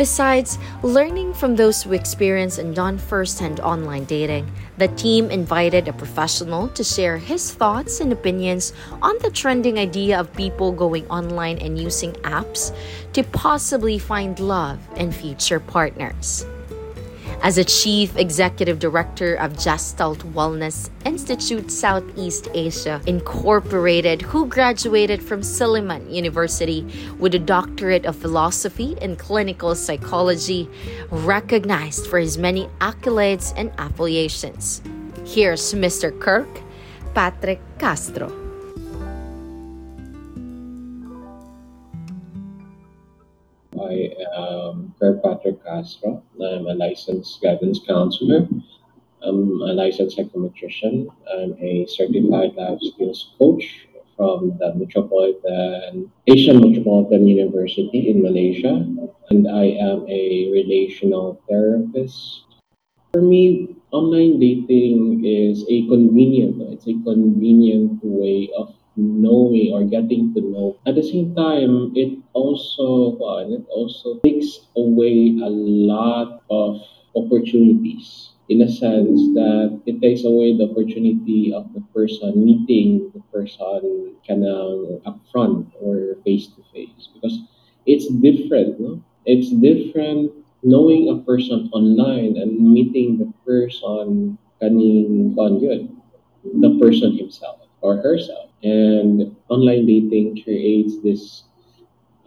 Besides, 0.00 0.56
learning 0.82 1.34
from 1.34 1.56
those 1.56 1.82
who 1.82 1.92
experience 1.92 2.56
and 2.56 2.74
done 2.74 2.96
firsthand 2.96 3.60
online 3.60 4.04
dating, 4.04 4.50
the 4.78 4.88
team 4.88 5.30
invited 5.30 5.88
a 5.88 5.92
professional 5.92 6.68
to 6.68 6.82
share 6.82 7.18
his 7.18 7.52
thoughts 7.52 8.00
and 8.00 8.10
opinions 8.10 8.72
on 9.02 9.18
the 9.20 9.30
trending 9.30 9.78
idea 9.78 10.18
of 10.18 10.32
people 10.32 10.72
going 10.72 11.06
online 11.10 11.58
and 11.58 11.78
using 11.78 12.12
apps 12.24 12.74
to 13.12 13.22
possibly 13.24 13.98
find 13.98 14.40
love 14.40 14.78
and 14.96 15.14
future 15.14 15.60
partners. 15.60 16.46
As 17.42 17.56
a 17.56 17.64
chief 17.64 18.16
executive 18.18 18.78
director 18.78 19.34
of 19.36 19.56
Gestalt 19.56 20.18
Wellness 20.34 20.90
Institute 21.06 21.70
Southeast 21.70 22.48
Asia 22.52 23.00
Incorporated, 23.06 24.20
who 24.20 24.46
graduated 24.46 25.22
from 25.22 25.40
Silliman 25.40 26.12
University 26.12 26.86
with 27.18 27.34
a 27.34 27.38
doctorate 27.38 28.04
of 28.04 28.14
philosophy 28.14 28.94
in 29.00 29.16
clinical 29.16 29.74
psychology, 29.74 30.68
recognized 31.10 32.06
for 32.08 32.18
his 32.18 32.36
many 32.36 32.66
accolades 32.80 33.54
and 33.56 33.72
affiliations. 33.78 34.82
Here's 35.24 35.72
Mr. 35.72 36.12
Kirk 36.20 36.60
Patrick 37.14 37.60
Castro. 37.78 38.28
I 43.80 44.12
am 44.70 44.94
Kirkpatrick 44.98 45.64
Castro. 45.64 46.22
I'm 46.40 46.66
a 46.66 46.74
licensed 46.74 47.42
guidance 47.42 47.80
counselor. 47.86 48.48
I'm 49.22 49.60
a 49.62 49.72
licensed 49.74 50.16
psychometrician. 50.16 51.06
I'm 51.34 51.54
a 51.60 51.86
certified 51.86 52.54
life 52.54 52.78
skills 52.80 53.34
coach 53.38 53.86
from 54.16 54.56
the 54.58 54.74
Metropolitan 54.74 56.10
Asian 56.26 56.60
Metropolitan 56.60 57.26
University 57.26 58.10
in 58.10 58.22
Malaysia, 58.22 58.86
and 59.30 59.48
I 59.48 59.66
am 59.80 60.06
a 60.08 60.50
relational 60.52 61.40
therapist. 61.48 62.44
For 63.12 63.22
me, 63.22 63.74
online 63.90 64.38
dating 64.38 65.24
is 65.24 65.64
a 65.68 65.86
convenient, 65.88 66.62
it's 66.72 66.86
a 66.86 66.94
convenient 67.02 67.98
way 68.04 68.50
of 68.56 68.74
knowing 69.00 69.72
or 69.72 69.84
getting 69.84 70.34
to 70.34 70.40
know. 70.40 70.76
At 70.86 70.94
the 70.94 71.02
same 71.02 71.34
time, 71.34 71.92
it 71.94 72.18
also 72.32 73.18
uh, 73.18 73.48
it 73.48 73.64
also 73.68 74.20
takes 74.20 74.68
away 74.76 75.36
a 75.42 75.50
lot 75.50 76.42
of 76.50 76.80
opportunities 77.16 78.30
in 78.48 78.62
a 78.62 78.68
sense 78.68 79.20
that 79.38 79.80
it 79.86 80.00
takes 80.02 80.24
away 80.24 80.56
the 80.56 80.68
opportunity 80.70 81.54
of 81.54 81.72
the 81.72 81.80
person 81.94 82.44
meeting 82.44 83.10
the 83.14 83.22
person 83.30 84.14
kind 84.26 84.44
of 84.44 85.00
upfront 85.06 85.66
or 85.80 86.16
face 86.24 86.48
to 86.48 86.62
face 86.74 87.08
because 87.14 87.38
it's 87.86 88.08
different. 88.20 88.80
No? 88.80 89.02
It's 89.24 89.50
different 89.50 90.32
knowing 90.62 91.08
a 91.08 91.16
person 91.24 91.70
online 91.72 92.36
and 92.36 92.58
meeting 92.58 93.18
the 93.18 93.32
person 93.46 94.36
kaning 94.60 95.34
the 95.34 96.78
person 96.78 97.16
himself 97.16 97.60
or 97.82 97.96
herself. 97.98 98.50
And 98.62 99.36
online 99.48 99.86
dating 99.86 100.42
creates 100.44 101.00
this 101.02 101.44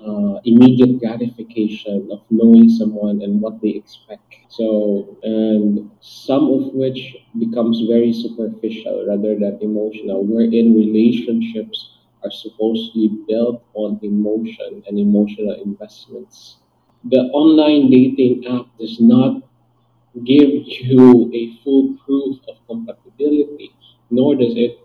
uh, 0.05 0.39
immediate 0.45 0.99
gratification 0.99 2.09
of 2.11 2.21
knowing 2.29 2.69
someone 2.69 3.21
and 3.21 3.41
what 3.41 3.61
they 3.61 3.69
expect. 3.69 4.35
So, 4.49 5.17
and 5.23 5.89
some 6.01 6.45
of 6.51 6.73
which 6.73 7.15
becomes 7.39 7.81
very 7.87 8.13
superficial 8.13 9.05
rather 9.07 9.35
than 9.39 9.59
emotional, 9.61 10.23
wherein 10.25 10.75
relationships 10.75 11.89
are 12.23 12.31
supposedly 12.31 13.09
built 13.27 13.63
on 13.73 13.99
emotion 14.03 14.83
and 14.87 14.99
emotional 14.99 15.53
investments. 15.63 16.57
The 17.05 17.21
online 17.41 17.89
dating 17.89 18.45
app 18.47 18.67
does 18.79 18.99
not 18.99 19.41
give 20.25 20.49
you 20.89 21.31
a 21.33 21.43
full 21.63 21.95
proof 22.05 22.37
of 22.47 22.55
compatibility, 22.67 23.71
nor 24.11 24.35
does 24.35 24.55
it 24.55 24.79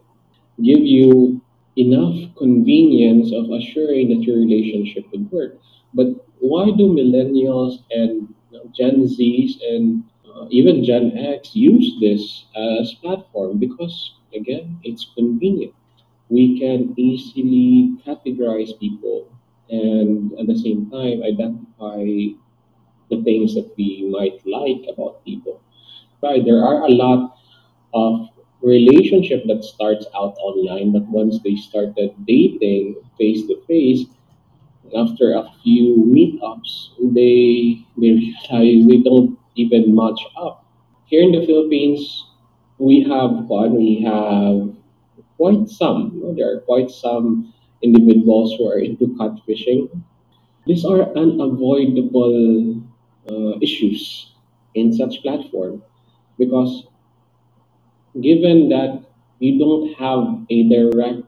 give 0.63 0.81
you 0.85 1.41
enough 1.77 2.17
convenience 2.37 3.33
of 3.33 3.51
assuring 3.51 4.09
that 4.11 4.23
your 4.27 4.39
relationship 4.39 5.05
would 5.13 5.31
work. 5.31 5.61
But 5.95 6.09
why 6.41 6.71
do 6.71 6.89
millennials 6.93 7.79
and 7.91 8.33
Gen 8.77 9.05
Zs 9.07 9.59
and 9.71 10.05
uh, 10.29 10.47
even 10.51 10.85
Gen 10.85 11.17
X 11.17 11.55
use 11.55 11.97
this 12.01 12.45
as 12.57 12.95
platform? 12.95 13.59
Because 13.59 14.15
again, 14.35 14.79
it's 14.85 15.07
convenient. 15.17 15.73
We 16.31 16.59
can 16.61 16.95
easily 16.97 17.97
categorize 18.07 18.79
people 18.79 19.27
and 19.71 20.33
at 20.39 20.47
the 20.47 20.59
same 20.59 20.91
time 20.91 21.23
identify 21.23 22.05
the 23.11 23.23
things 23.23 23.55
that 23.55 23.71
we 23.77 24.09
might 24.11 24.41
like 24.47 24.85
about 24.93 25.25
people. 25.25 25.61
Right, 26.23 26.45
there 26.45 26.65
are 26.65 26.85
a 26.87 26.91
lot 26.91 27.37
of 27.95 28.29
relationship 28.63 29.45
that 29.47 29.65
starts 29.65 30.07
out 30.15 30.37
online, 30.39 30.93
but 30.93 31.07
once 31.09 31.41
they 31.43 31.57
started 31.57 32.15
dating 32.27 32.97
face 33.19 33.47
to 33.47 33.61
face, 33.67 34.07
after 34.97 35.33
a 35.35 35.51
few 35.63 35.97
meetups, 36.15 36.91
they 37.15 37.79
they 38.01 38.11
realize 38.23 38.87
they 38.89 39.01
don't 39.03 39.39
even 39.57 39.95
match 39.95 40.21
up. 40.37 40.65
Here 41.07 41.23
in 41.23 41.33
the 41.33 41.45
Philippines, 41.47 42.27
we 42.79 43.03
have 43.03 43.31
one, 43.47 43.75
we 43.77 44.03
have 44.03 44.75
quite 45.37 45.69
some. 45.69 46.13
you 46.15 46.23
know, 46.25 46.35
there 46.35 46.51
are 46.57 46.61
quite 46.61 46.91
some 46.91 47.53
individuals 47.83 48.55
who 48.57 48.69
are 48.71 48.79
into 48.79 49.07
catfishing. 49.19 49.89
These 50.67 50.85
are 50.85 51.03
unavoidable 51.17 52.83
uh, 53.31 53.59
issues 53.61 54.33
in 54.75 54.93
such 54.93 55.23
platform 55.23 55.83
because 56.39 56.87
given 58.21 58.69
that 58.71 59.03
you 59.39 59.59
don't 59.59 59.95
have 59.95 60.45
a 60.51 60.69
direct 60.69 61.23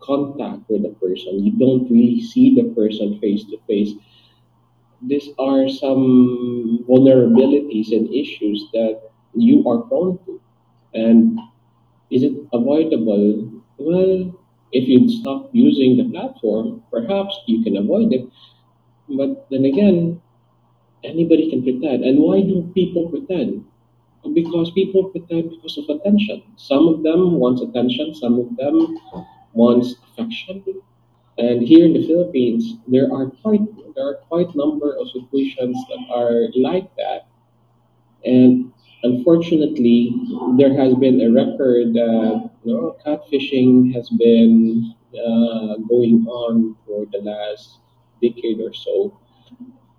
contact 0.00 0.62
with 0.68 0.82
the 0.82 0.94
person, 1.00 1.44
you 1.44 1.52
don't 1.58 1.90
really 1.90 2.20
see 2.20 2.54
the 2.54 2.72
person 2.74 3.18
face 3.20 3.44
to 3.44 3.58
face, 3.66 3.94
these 5.02 5.28
are 5.38 5.68
some 5.68 6.84
vulnerabilities 6.88 7.92
and 7.92 8.12
issues 8.12 8.66
that 8.72 9.10
you 9.34 9.66
are 9.68 9.78
prone 9.82 10.18
to. 10.26 10.40
And 10.94 11.38
is 12.10 12.22
it 12.22 12.32
avoidable? 12.52 13.50
Well, 13.78 14.34
if 14.72 14.88
you 14.88 15.08
stop 15.08 15.50
using 15.52 15.96
the 15.96 16.10
platform, 16.10 16.82
perhaps 16.90 17.38
you 17.46 17.62
can 17.62 17.76
avoid 17.76 18.12
it. 18.12 18.28
But 19.08 19.48
then 19.50 19.64
again, 19.64 20.20
anybody 21.04 21.50
can 21.50 21.62
pretend. 21.62 22.04
And 22.04 22.18
why 22.18 22.42
do 22.42 22.70
people 22.74 23.08
pretend? 23.08 23.64
Because 24.42 24.70
people 24.70 25.10
pretend 25.10 25.50
because 25.50 25.78
of 25.78 25.88
attention. 25.88 26.42
Some 26.56 26.86
of 26.86 27.02
them 27.02 27.40
wants 27.42 27.60
attention, 27.60 28.14
some 28.14 28.38
of 28.38 28.56
them 28.56 28.98
wants 29.52 29.96
affection. 30.06 30.62
And 31.38 31.62
here 31.62 31.84
in 31.84 31.92
the 31.92 32.06
Philippines, 32.06 32.74
there 32.86 33.12
are 33.12 33.26
quite 33.42 33.66
there 33.94 34.06
are 34.10 34.18
quite 34.30 34.54
number 34.54 34.94
of 35.00 35.10
situations 35.10 35.76
that 35.88 36.02
are 36.14 36.46
like 36.54 36.88
that. 36.96 37.26
And 38.24 38.72
unfortunately, 39.02 40.14
there 40.58 40.74
has 40.74 40.94
been 40.94 41.20
a 41.20 41.30
record 41.30 41.94
that 41.94 42.50
you 42.64 42.72
know, 42.74 42.96
catfishing 43.04 43.92
has 43.94 44.08
been 44.10 44.94
uh, 45.14 45.82
going 45.88 46.26
on 46.26 46.76
for 46.86 47.06
the 47.10 47.18
last 47.18 47.78
decade 48.22 48.60
or 48.60 48.74
so, 48.74 49.18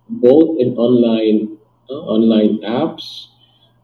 both 0.08 0.60
in 0.60 0.76
online 0.76 1.58
uh, 1.90 2.00
online 2.16 2.60
apps 2.60 3.28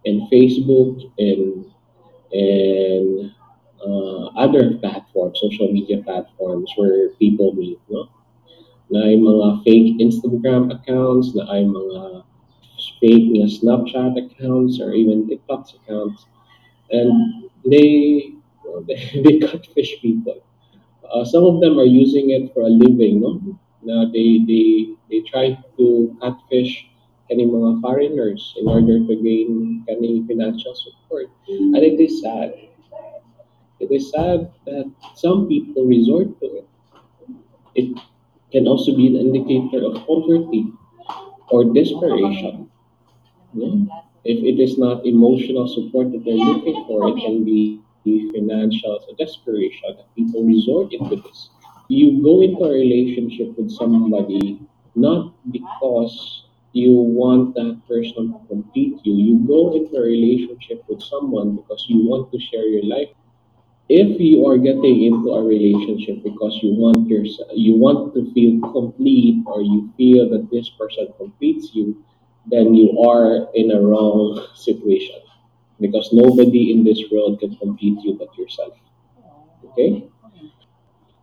and 0.07 0.23
Facebook 0.31 1.03
and 1.19 1.66
and 2.33 3.35
uh, 3.83 4.27
other 4.38 4.79
platforms, 4.79 5.38
social 5.40 5.71
media 5.73 6.03
platforms 6.03 6.73
where 6.77 7.11
people 7.19 7.53
meet, 7.55 7.79
no? 7.90 8.09
Na 8.90 9.11
ay 9.11 9.19
mga 9.19 9.66
fake 9.66 9.99
Instagram 9.99 10.71
accounts, 10.71 11.35
na 11.35 11.45
ay 11.51 11.66
mga 11.66 12.23
fake 13.03 13.35
na 13.35 13.47
Snapchat 13.51 14.14
accounts 14.14 14.81
or 14.81 14.95
even 14.95 15.27
TikTok 15.29 15.66
accounts. 15.83 16.27
And 16.90 17.51
they, 17.66 18.33
they, 18.87 19.38
catfish 19.42 19.99
people. 20.03 20.38
Uh, 21.03 21.25
some 21.25 21.45
of 21.45 21.61
them 21.61 21.79
are 21.79 21.88
using 21.88 22.31
it 22.31 22.55
for 22.55 22.62
a 22.62 22.71
living, 22.71 23.21
no? 23.21 23.42
Na 23.83 24.07
they, 24.11 24.42
they, 24.47 24.95
they 25.11 25.21
try 25.27 25.59
to 25.79 26.16
catfish 26.23 26.87
kaning 27.28 27.50
mga 27.50 27.80
foreigners 27.80 28.54
in 28.56 28.68
order 28.68 28.98
to 29.02 29.14
gain 29.22 29.82
kaning 29.88 30.26
financial 30.26 30.74
support. 30.74 31.26
And 31.48 31.82
it 31.82 31.98
is 32.00 32.22
sad. 32.22 32.54
It 33.80 33.90
is 33.92 34.10
sad 34.10 34.50
that 34.64 34.90
some 35.14 35.48
people 35.48 35.84
resort 35.84 36.38
to 36.40 36.46
it. 36.62 36.68
It 37.74 37.98
can 38.52 38.66
also 38.66 38.96
be 38.96 39.08
an 39.08 39.16
indicator 39.16 39.84
of 39.84 40.00
poverty 40.06 40.72
or 41.50 41.64
desperation. 41.74 42.70
no? 43.52 43.86
If 44.24 44.42
it 44.42 44.58
is 44.58 44.78
not 44.78 45.06
emotional 45.06 45.68
support 45.68 46.10
that 46.12 46.24
they're 46.24 46.34
looking 46.34 46.84
for, 46.88 47.08
it 47.08 47.20
can 47.20 47.44
be 47.44 47.80
financial 48.32 48.98
desperation 49.18 49.96
that 49.96 50.14
people 50.14 50.42
resort 50.44 50.92
into 50.92 51.16
this. 51.16 51.50
You 51.88 52.22
go 52.22 52.42
into 52.42 52.64
a 52.64 52.70
relationship 52.70 53.56
with 53.58 53.70
somebody 53.70 54.60
not 54.94 55.34
because 55.50 56.45
you 56.76 56.92
want 56.92 57.54
that 57.54 57.80
person 57.88 58.32
to 58.32 58.38
complete 58.48 59.00
you. 59.04 59.14
You 59.14 59.46
go 59.46 59.74
into 59.76 59.96
a 59.96 60.02
relationship 60.02 60.84
with 60.88 61.02
someone 61.02 61.56
because 61.56 61.86
you 61.88 62.06
want 62.06 62.30
to 62.32 62.38
share 62.38 62.66
your 62.66 62.84
life 62.84 63.08
if 63.88 64.20
you 64.20 64.46
are 64.46 64.58
getting 64.58 65.04
into 65.04 65.30
a 65.30 65.42
relationship 65.42 66.22
because 66.24 66.58
you 66.62 66.74
want 66.74 67.06
your 67.08 67.24
you 67.54 67.76
want 67.76 68.12
to 68.14 68.32
feel 68.34 68.60
complete 68.72 69.42
or 69.46 69.62
you 69.62 69.92
feel 69.96 70.28
that 70.28 70.50
this 70.50 70.68
person 70.70 71.06
completes 71.18 71.70
you 71.72 72.02
then 72.50 72.74
you 72.74 72.90
are 73.08 73.48
in 73.54 73.70
a 73.70 73.80
wrong 73.80 74.44
situation 74.54 75.20
because 75.80 76.10
nobody 76.12 76.72
in 76.72 76.82
this 76.84 77.00
world 77.12 77.38
can 77.38 77.54
complete 77.56 77.98
you 78.02 78.14
but 78.18 78.36
yourself 78.36 78.74
okay 79.64 80.08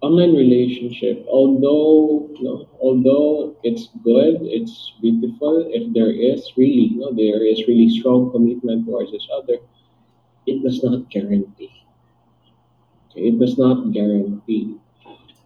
online 0.08 0.36
relationship 0.36 1.26
although 1.30 2.30
know, 2.42 2.68
although 2.82 3.56
it's 3.64 3.88
good 4.04 4.36
it's 4.58 4.94
beautiful 5.02 5.66
if 5.78 5.84
there 5.94 6.12
is 6.12 6.52
really 6.58 6.90
know 7.00 7.12
there 7.14 7.44
is 7.52 7.68
really 7.68 7.90
strong 8.00 8.30
commitment 8.32 8.86
towards 8.86 9.14
each 9.14 9.30
other 9.38 9.58
it 10.48 10.62
does 10.64 10.84
not 10.84 11.10
guarantee 11.10 11.72
Okay, 13.12 13.28
It 13.30 13.40
does 13.40 13.58
not 13.58 13.92
guarantee 13.94 14.76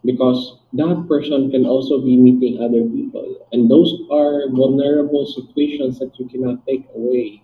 because 0.05 0.57
that 0.73 1.05
person 1.07 1.51
can 1.51 1.65
also 1.65 2.01
be 2.01 2.17
meeting 2.17 2.59
other 2.61 2.83
people, 2.83 3.25
and 3.51 3.69
those 3.69 3.93
are 4.11 4.49
vulnerable 4.49 5.25
situations 5.25 5.99
that 5.99 6.17
you 6.19 6.27
cannot 6.27 6.65
take 6.67 6.85
away 6.95 7.41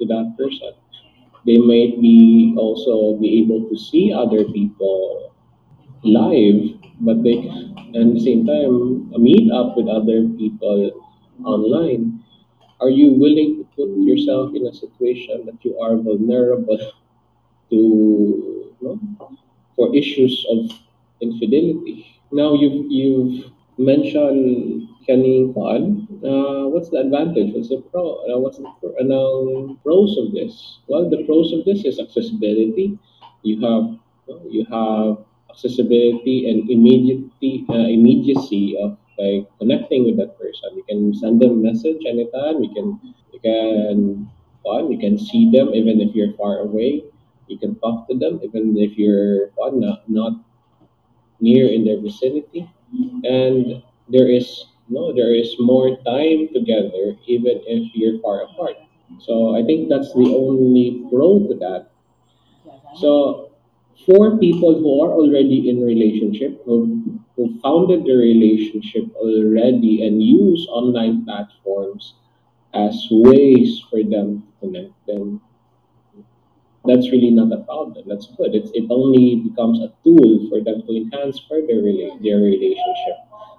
to 0.00 0.06
that 0.06 0.34
person. 0.38 0.72
They 1.46 1.58
might 1.58 2.00
be 2.00 2.54
also 2.58 3.16
be 3.18 3.40
able 3.42 3.68
to 3.68 3.76
see 3.76 4.12
other 4.12 4.44
people 4.44 5.33
live, 6.04 6.78
but 7.00 7.22
they 7.22 7.38
and 7.94 7.96
at 7.96 8.14
the 8.14 8.20
same 8.20 8.46
time 8.46 9.10
meet 9.22 9.50
up 9.52 9.76
with 9.76 9.88
other 9.88 10.28
people 10.36 10.90
online. 11.44 12.20
Are 12.80 12.90
you 12.90 13.12
willing 13.12 13.58
to 13.58 13.64
put 13.76 13.88
yourself 14.04 14.54
in 14.54 14.66
a 14.66 14.74
situation 14.74 15.46
that 15.46 15.64
you 15.64 15.78
are 15.78 15.96
vulnerable 15.96 16.78
to 17.70 18.74
know, 18.84 19.00
for 19.76 19.94
issues 19.94 20.46
of 20.50 20.70
infidelity. 21.20 22.06
Now 22.32 22.54
you've 22.54 22.86
you've 22.90 23.50
mentioned 23.78 24.88
kaning 25.08 25.52
kuan. 25.54 26.06
Uh, 26.22 26.68
what's 26.68 26.90
the 26.90 27.00
advantage? 27.00 27.54
What's 27.54 27.68
the 27.68 27.82
pro? 27.90 28.22
Uh, 28.28 28.38
what's 28.38 28.58
the 28.58 28.70
pro, 28.80 28.90
uh, 28.94 29.74
pros 29.82 30.16
of 30.18 30.32
this? 30.32 30.78
Well, 30.86 31.08
the 31.10 31.24
pros 31.24 31.52
of 31.52 31.64
this 31.64 31.84
is 31.84 31.98
accessibility. 31.98 32.98
You 33.42 33.60
have 33.66 33.84
you 34.48 34.64
have 34.70 35.24
accessibility 35.54 36.50
and 36.50 36.68
immediacy 36.70 37.64
uh, 37.70 37.86
immediacy 37.88 38.76
of 38.82 38.98
like 39.18 39.46
connecting 39.58 40.04
with 40.06 40.18
that 40.18 40.36
person. 40.38 40.74
You 40.76 40.84
can 40.88 41.14
send 41.14 41.40
them 41.40 41.52
a 41.62 41.62
message 41.70 42.02
anytime. 42.06 42.62
You 42.62 42.70
can 42.74 42.88
you 43.32 43.40
can 43.40 44.30
one, 44.62 44.90
you 44.92 44.98
can 44.98 45.18
see 45.18 45.50
them 45.52 45.74
even 45.74 46.00
if 46.00 46.14
you're 46.14 46.34
far 46.34 46.58
away. 46.60 47.04
You 47.48 47.58
can 47.58 47.76
talk 47.80 48.08
to 48.08 48.18
them 48.18 48.40
even 48.42 48.76
if 48.78 48.98
you're 48.98 49.50
one, 49.56 49.80
not, 49.80 50.08
not 50.08 50.32
near 51.40 51.68
in 51.68 51.84
their 51.84 52.00
vicinity. 52.00 52.68
And 53.24 53.82
there 54.08 54.28
is 54.30 54.66
no 54.88 55.12
there 55.14 55.34
is 55.34 55.56
more 55.58 55.96
time 56.04 56.48
together 56.52 57.16
even 57.26 57.62
if 57.66 57.94
you're 57.94 58.20
far 58.20 58.44
apart. 58.44 58.76
So 59.20 59.56
I 59.56 59.62
think 59.64 59.88
that's 59.88 60.12
the 60.14 60.34
only 60.34 61.06
pro 61.10 61.40
to 61.48 61.54
that. 61.60 61.90
So 62.96 63.50
for 64.06 64.38
people 64.38 64.78
who 64.78 65.02
are 65.02 65.12
already 65.12 65.68
in 65.68 65.82
relationship, 65.84 66.62
who, 66.64 67.20
who 67.36 67.58
founded 67.60 68.04
the 68.04 68.14
relationship 68.14 69.04
already 69.16 70.06
and 70.06 70.22
use 70.22 70.66
online 70.70 71.24
platforms 71.24 72.14
as 72.74 73.06
ways 73.10 73.82
for 73.90 74.02
them 74.02 74.42
to 74.42 74.52
connect, 74.60 74.92
then 75.06 75.40
that's 76.84 77.10
really 77.10 77.30
not 77.30 77.50
a 77.52 77.62
problem. 77.64 78.04
That's 78.06 78.26
good. 78.36 78.54
It's, 78.54 78.70
it 78.74 78.84
only 78.90 79.36
becomes 79.36 79.80
a 79.80 79.92
tool 80.04 80.48
for 80.50 80.60
them 80.62 80.82
to 80.86 80.96
enhance 80.96 81.40
further 81.48 81.80
rela- 81.80 82.22
their 82.22 82.38
relationship. 82.38 83.16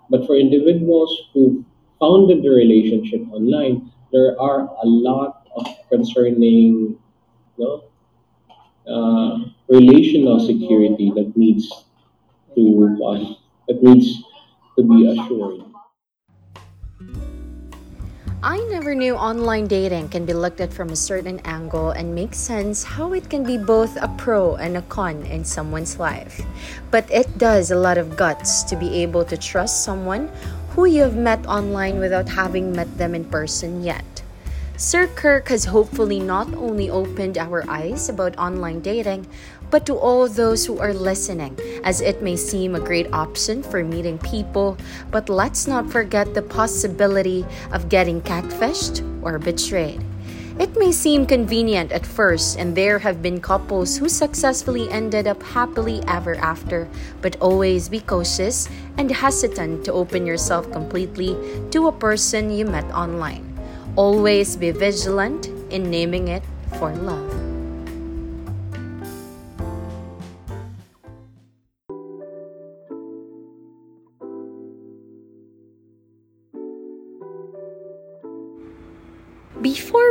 But 0.10 0.28
for 0.28 0.36
individuals 0.36 1.12
who 1.34 1.66
founded 2.00 2.44
the 2.44 2.50
relationship 2.50 3.22
online, 3.32 3.92
there 4.12 4.40
are 4.40 4.70
a 4.84 4.86
lot 4.86 5.48
of 5.58 5.66
concerning 5.90 6.98
you 7.58 7.58
know, 7.58 7.84
uh, 8.88 9.38
relational 9.68 10.40
security 10.40 11.12
that 11.16 11.36
needs 11.36 11.70
to 12.56 12.64
uh, 13.06 13.36
that 13.68 13.82
needs 13.82 14.24
to 14.78 14.84
be 14.84 15.10
assured. 15.10 15.66
I 18.46 18.62
never 18.70 18.94
knew 18.94 19.16
online 19.16 19.66
dating 19.66 20.10
can 20.10 20.26
be 20.26 20.34
looked 20.34 20.62
at 20.62 20.72
from 20.72 20.90
a 20.90 20.96
certain 20.96 21.42
angle 21.50 21.90
and 21.98 22.14
make 22.14 22.36
sense 22.36 22.84
how 22.84 23.14
it 23.14 23.28
can 23.28 23.42
be 23.42 23.58
both 23.58 23.98
a 23.98 24.08
pro 24.22 24.54
and 24.58 24.78
a 24.78 24.84
con 24.84 25.26
in 25.26 25.44
someone's 25.44 25.98
life. 25.98 26.46
But 26.92 27.10
it 27.10 27.40
does 27.40 27.72
a 27.72 27.76
lot 27.76 27.98
of 27.98 28.16
guts 28.16 28.62
to 28.70 28.76
be 28.76 29.02
able 29.02 29.26
to 29.26 29.36
trust 29.36 29.84
someone 29.84 30.30
who 30.78 30.86
you 30.86 31.02
have 31.02 31.18
met 31.18 31.42
online 31.48 31.98
without 31.98 32.30
having 32.30 32.70
met 32.70 33.00
them 33.00 33.16
in 33.16 33.26
person 33.26 33.82
yet. 33.82 34.06
Sir 34.78 35.08
Kirk 35.08 35.48
has 35.48 35.66
hopefully 35.66 36.20
not 36.20 36.54
only 36.54 36.90
opened 36.90 37.38
our 37.38 37.64
eyes 37.70 38.10
about 38.10 38.38
online 38.38 38.82
dating, 38.82 39.26
but 39.72 39.86
to 39.86 39.96
all 39.96 40.28
those 40.28 40.66
who 40.66 40.80
are 40.80 40.94
listening, 40.94 41.58
as 41.84 42.02
it 42.02 42.22
may 42.22 42.36
seem 42.36 42.76
a 42.76 42.80
great 42.80 43.12
option 43.14 43.64
for 43.64 43.84
meeting 43.84 44.18
people, 44.20 44.78
but 45.12 45.30
let's 45.30 45.68
not 45.68 45.90
forget 45.90 46.34
the 46.34 46.42
possibility 46.42 47.46
of 47.72 47.90
getting 47.90 48.22
catfished 48.22 49.04
or 49.24 49.40
betrayed. 49.40 50.04
It 50.58 50.78
may 50.80 50.94
seem 50.94 51.26
convenient 51.26 51.92
at 51.92 52.06
first, 52.06 52.58
and 52.58 52.78
there 52.78 53.00
have 53.00 53.22
been 53.22 53.42
couples 53.42 53.98
who 53.98 54.08
successfully 54.08 54.90
ended 54.90 55.28
up 55.28 55.44
happily 55.44 56.00
ever 56.08 56.36
after, 56.36 56.88
but 57.22 57.36
always 57.42 57.90
be 57.90 58.00
cautious 58.00 58.70
and 58.98 59.12
hesitant 59.12 59.84
to 59.84 59.92
open 59.92 60.26
yourself 60.26 60.72
completely 60.72 61.36
to 61.72 61.88
a 61.88 61.92
person 61.92 62.52
you 62.52 62.64
met 62.66 62.86
online. 62.96 63.44
Always 63.98 64.56
be 64.56 64.72
vigilant 64.72 65.48
in 65.72 65.92
naming 65.92 66.30
it 66.30 66.44
for 66.80 66.96
love. 66.96 67.55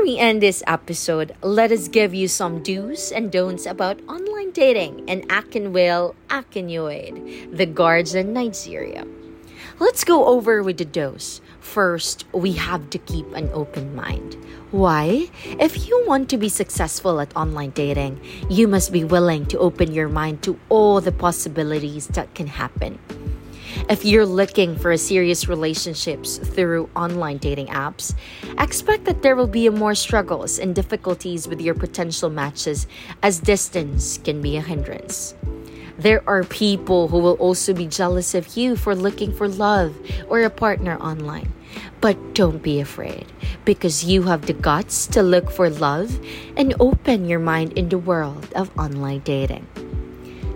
We 0.04 0.18
end 0.18 0.42
this 0.42 0.62
episode, 0.66 1.34
let 1.40 1.72
us 1.72 1.88
give 1.88 2.12
you 2.12 2.28
some 2.28 2.62
do's 2.62 3.10
and 3.10 3.32
don'ts 3.32 3.64
about 3.64 3.98
online 4.06 4.50
dating 4.50 5.08
in 5.08 5.22
Akinwale, 5.28 6.14
Akinyuade, 6.28 7.56
the 7.56 7.64
Guardian, 7.64 8.34
Nigeria. 8.34 9.06
Let's 9.80 10.04
go 10.04 10.26
over 10.26 10.62
with 10.62 10.76
the 10.76 10.84
do's. 10.84 11.40
First, 11.60 12.26
we 12.32 12.52
have 12.52 12.90
to 12.90 12.98
keep 12.98 13.32
an 13.32 13.48
open 13.54 13.96
mind. 13.96 14.36
Why? 14.72 15.30
If 15.58 15.88
you 15.88 16.04
want 16.06 16.28
to 16.28 16.36
be 16.36 16.50
successful 16.50 17.18
at 17.18 17.34
online 17.34 17.70
dating, 17.70 18.20
you 18.50 18.68
must 18.68 18.92
be 18.92 19.04
willing 19.04 19.46
to 19.46 19.58
open 19.58 19.94
your 19.94 20.10
mind 20.10 20.42
to 20.42 20.60
all 20.68 21.00
the 21.00 21.12
possibilities 21.12 22.08
that 22.08 22.34
can 22.34 22.48
happen. 22.48 22.98
If 23.86 24.02
you're 24.02 24.24
looking 24.24 24.76
for 24.76 24.92
a 24.92 24.98
serious 24.98 25.46
relationships 25.46 26.38
through 26.38 26.88
online 26.96 27.36
dating 27.36 27.66
apps, 27.66 28.14
expect 28.58 29.04
that 29.04 29.20
there 29.20 29.36
will 29.36 29.46
be 29.46 29.68
more 29.68 29.94
struggles 29.94 30.58
and 30.58 30.74
difficulties 30.74 31.46
with 31.46 31.60
your 31.60 31.74
potential 31.74 32.30
matches 32.30 32.86
as 33.22 33.38
distance 33.40 34.16
can 34.16 34.40
be 34.40 34.56
a 34.56 34.62
hindrance. 34.62 35.34
There 35.98 36.24
are 36.26 36.44
people 36.44 37.08
who 37.08 37.18
will 37.18 37.34
also 37.34 37.74
be 37.74 37.86
jealous 37.86 38.34
of 38.34 38.56
you 38.56 38.74
for 38.74 38.94
looking 38.94 39.32
for 39.32 39.48
love 39.48 39.94
or 40.28 40.40
a 40.40 40.50
partner 40.50 40.96
online. 40.96 41.52
But 42.00 42.16
don't 42.34 42.62
be 42.62 42.80
afraid 42.80 43.26
because 43.66 44.02
you 44.02 44.22
have 44.22 44.46
the 44.46 44.54
guts 44.54 45.06
to 45.08 45.22
look 45.22 45.50
for 45.50 45.68
love 45.68 46.18
and 46.56 46.74
open 46.80 47.28
your 47.28 47.38
mind 47.38 47.74
in 47.76 47.90
the 47.90 47.98
world 47.98 48.48
of 48.56 48.72
online 48.78 49.20
dating. 49.20 49.66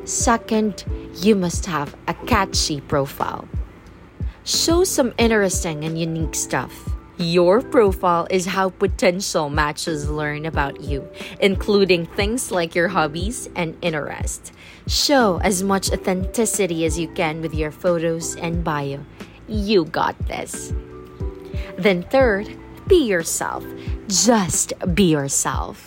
Second, 0.09 0.87
you 1.17 1.37
must 1.37 1.67
have 1.67 1.95
a 2.09 2.15
catchy 2.25 2.81
profile. 2.81 3.47
Show 4.43 4.83
some 4.85 5.13
interesting 5.19 5.85
and 5.85 6.01
unique 6.01 6.35
stuff. 6.35 6.97
Your 7.19 7.61
profile 7.61 8.27
is 8.31 8.47
how 8.47 8.71
potential 8.71 9.51
matches 9.51 10.09
learn 10.09 10.47
about 10.47 10.81
you, 10.81 11.07
including 11.41 12.07
things 12.07 12.51
like 12.51 12.75
your 12.75 12.89
hobbies 12.89 13.51
and 13.55 13.77
interests. 13.83 14.51
Show 14.87 15.41
as 15.45 15.63
much 15.63 15.93
authenticity 15.93 16.87
as 16.87 16.99
you 16.99 17.09
can 17.09 17.43
with 17.43 17.53
your 17.53 17.71
photos 17.71 18.35
and 18.37 18.65
bio. 18.65 19.05
You 19.47 19.85
got 19.85 20.17
this. 20.27 20.73
Then, 21.77 22.03
third, 22.05 22.49
be 22.89 23.05
yourself. 23.05 23.63
Just 24.09 24.73
be 24.95 25.13
yourself. 25.13 25.87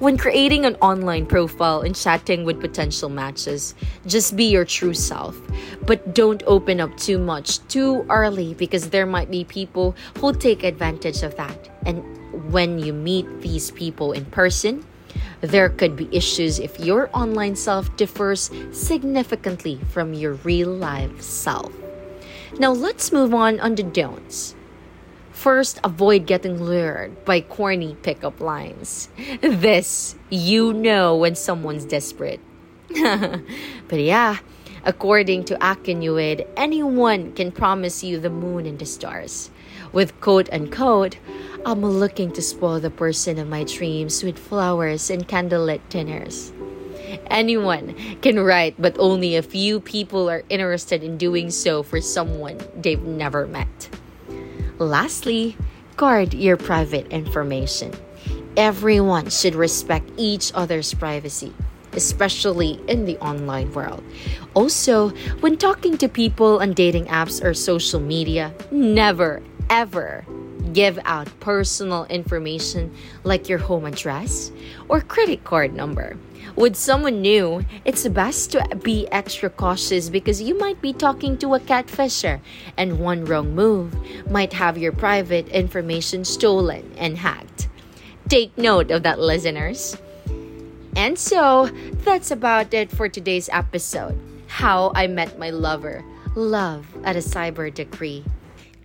When 0.00 0.18
creating 0.18 0.66
an 0.66 0.74
online 0.82 1.24
profile 1.24 1.82
and 1.82 1.94
chatting 1.94 2.44
with 2.44 2.60
potential 2.60 3.08
matches, 3.08 3.76
just 4.06 4.34
be 4.34 4.46
your 4.46 4.64
true 4.64 4.92
self. 4.92 5.40
But 5.86 6.12
don't 6.12 6.42
open 6.48 6.80
up 6.80 6.96
too 6.96 7.16
much 7.16 7.64
too 7.68 8.04
early 8.08 8.54
because 8.54 8.90
there 8.90 9.06
might 9.06 9.30
be 9.30 9.44
people 9.44 9.94
who'll 10.18 10.34
take 10.34 10.64
advantage 10.64 11.22
of 11.22 11.36
that. 11.36 11.70
And 11.86 12.02
when 12.52 12.80
you 12.80 12.92
meet 12.92 13.40
these 13.40 13.70
people 13.70 14.10
in 14.10 14.24
person, 14.24 14.84
there 15.40 15.68
could 15.68 15.94
be 15.94 16.08
issues 16.10 16.58
if 16.58 16.80
your 16.80 17.08
online 17.12 17.54
self 17.54 17.96
differs 17.96 18.50
significantly 18.72 19.78
from 19.90 20.12
your 20.12 20.34
real 20.42 20.70
life 20.74 21.22
self. 21.22 21.72
Now 22.58 22.72
let's 22.72 23.12
move 23.12 23.32
on 23.32 23.60
on 23.60 23.76
the 23.76 23.84
don'ts. 23.84 24.56
First, 25.40 25.80
avoid 25.82 26.26
getting 26.26 26.62
lured 26.62 27.24
by 27.24 27.40
corny 27.40 27.96
pickup 28.02 28.42
lines. 28.42 29.08
This, 29.40 30.14
you 30.28 30.74
know 30.74 31.16
when 31.16 31.34
someone's 31.34 31.86
desperate. 31.86 32.40
but 33.88 34.00
yeah, 34.00 34.36
according 34.84 35.44
to 35.44 35.56
Akinyuid, 35.56 36.46
anyone 36.58 37.32
can 37.32 37.52
promise 37.52 38.04
you 38.04 38.20
the 38.20 38.28
moon 38.28 38.66
and 38.66 38.78
the 38.78 38.84
stars. 38.84 39.50
With 39.94 40.20
quote 40.20 40.52
unquote, 40.52 41.16
I'm 41.64 41.80
looking 41.80 42.32
to 42.32 42.42
spoil 42.42 42.78
the 42.78 42.90
person 42.90 43.38
of 43.38 43.48
my 43.48 43.64
dreams 43.64 44.22
with 44.22 44.38
flowers 44.38 45.08
and 45.08 45.26
candlelit 45.26 45.80
dinners. 45.88 46.52
Anyone 47.30 47.96
can 48.20 48.38
write, 48.40 48.74
but 48.78 48.94
only 48.98 49.36
a 49.36 49.42
few 49.42 49.80
people 49.80 50.28
are 50.28 50.44
interested 50.50 51.02
in 51.02 51.16
doing 51.16 51.48
so 51.50 51.82
for 51.82 52.02
someone 52.02 52.60
they've 52.76 53.00
never 53.00 53.46
met. 53.46 53.88
Lastly, 54.80 55.58
guard 55.98 56.32
your 56.32 56.56
private 56.56 57.06
information. 57.08 57.92
Everyone 58.56 59.28
should 59.28 59.54
respect 59.54 60.10
each 60.16 60.52
other's 60.54 60.94
privacy, 60.94 61.52
especially 61.92 62.80
in 62.88 63.04
the 63.04 63.18
online 63.18 63.70
world. 63.74 64.02
Also, 64.54 65.10
when 65.40 65.58
talking 65.58 65.98
to 65.98 66.08
people 66.08 66.62
on 66.62 66.72
dating 66.72 67.04
apps 67.12 67.44
or 67.44 67.52
social 67.52 68.00
media, 68.00 68.54
never, 68.70 69.42
ever 69.68 70.24
give 70.72 70.98
out 71.04 71.28
personal 71.40 72.04
information 72.06 72.94
like 73.24 73.48
your 73.48 73.58
home 73.58 73.84
address 73.84 74.50
or 74.88 75.00
credit 75.00 75.44
card 75.44 75.74
number. 75.74 76.16
With 76.56 76.74
someone 76.74 77.22
new, 77.22 77.64
it's 77.84 78.06
best 78.08 78.52
to 78.52 78.76
be 78.82 79.06
extra 79.12 79.50
cautious 79.50 80.08
because 80.08 80.42
you 80.42 80.58
might 80.58 80.80
be 80.82 80.92
talking 80.92 81.38
to 81.38 81.54
a 81.54 81.60
catfisher, 81.60 82.40
and 82.76 82.98
one 82.98 83.24
wrong 83.24 83.54
move 83.54 83.94
might 84.30 84.52
have 84.52 84.76
your 84.76 84.92
private 84.92 85.48
information 85.48 86.24
stolen 86.24 86.92
and 86.98 87.16
hacked. 87.16 87.68
Take 88.28 88.56
note 88.58 88.90
of 88.90 89.04
that, 89.04 89.20
listeners. 89.20 89.96
And 90.96 91.18
so, 91.18 91.66
that's 92.04 92.30
about 92.30 92.74
it 92.74 92.90
for 92.90 93.08
today's 93.08 93.48
episode 93.52 94.18
How 94.48 94.92
I 94.94 95.06
Met 95.06 95.38
My 95.38 95.50
Lover 95.50 96.04
Love 96.34 96.86
at 97.04 97.16
a 97.16 97.20
Cyber 97.20 97.72
Degree. 97.72 98.24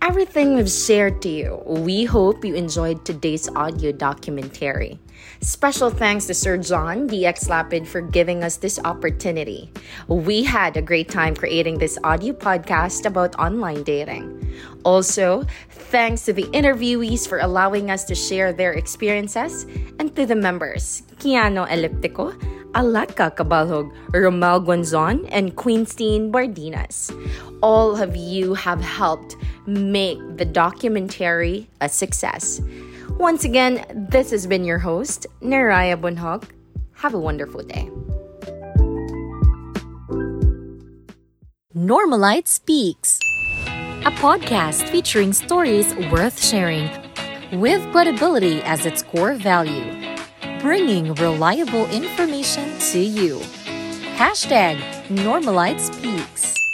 Everything 0.02 0.54
we've 0.54 0.70
shared 0.70 1.22
to 1.22 1.28
you. 1.28 1.62
We 1.66 2.04
hope 2.04 2.44
you 2.44 2.54
enjoyed 2.54 3.04
today's 3.04 3.48
audio 3.56 3.92
documentary. 3.92 4.98
Special 5.40 5.90
thanks 5.90 6.26
to 6.26 6.34
Sir 6.34 6.58
John 6.58 7.08
DX 7.08 7.48
Lapid 7.48 7.86
for 7.86 8.00
giving 8.00 8.44
us 8.44 8.56
this 8.58 8.78
opportunity. 8.84 9.72
We 10.06 10.44
had 10.44 10.76
a 10.76 10.82
great 10.82 11.08
time 11.08 11.34
creating 11.34 11.78
this 11.78 11.98
audio 12.04 12.34
podcast 12.34 13.06
about 13.06 13.34
online 13.36 13.82
dating. 13.82 14.46
Also, 14.84 15.44
thanks 15.70 16.24
to 16.26 16.32
the 16.32 16.44
interviewees 16.52 17.26
for 17.26 17.38
allowing 17.38 17.90
us 17.90 18.04
to 18.04 18.14
share 18.14 18.52
their 18.52 18.72
experiences 18.72 19.64
and 19.98 20.14
to 20.14 20.26
the 20.26 20.36
members, 20.36 21.02
Keanu 21.16 21.66
Eleptico, 21.68 22.36
Alekka 22.72 23.34
Cabalhug, 23.34 23.90
Rommel 24.12 24.60
Guanzon, 24.60 25.28
and 25.30 25.56
Queenstine 25.56 26.30
Bardinas. 26.32 27.10
All 27.62 27.96
of 28.00 28.16
you 28.16 28.54
have 28.54 28.80
helped 28.80 29.36
make 29.66 30.18
the 30.36 30.44
documentary 30.44 31.68
a 31.80 31.88
success. 31.88 32.60
Once 33.18 33.44
again, 33.44 33.84
this 34.10 34.30
has 34.30 34.46
been 34.46 34.64
your 34.64 34.78
host, 34.78 35.26
Neriah 35.40 36.00
Bonjoc. 36.00 36.44
Have 36.92 37.14
a 37.14 37.18
wonderful 37.18 37.62
day. 37.62 37.88
Normalite 41.74 42.46
Speaks, 42.46 43.18
a 44.06 44.10
podcast 44.12 44.88
featuring 44.88 45.32
stories 45.32 45.94
worth 46.10 46.42
sharing 46.42 46.90
with 47.52 47.82
credibility 47.92 48.62
as 48.62 48.86
its 48.86 49.02
core 49.02 49.34
value, 49.34 49.84
bringing 50.66 51.14
reliable 51.14 51.86
information 51.90 52.76
to 52.80 52.98
you. 52.98 53.38
Hashtag 54.18 54.76
Normalite 55.06 55.78
Speaks. 55.78 56.65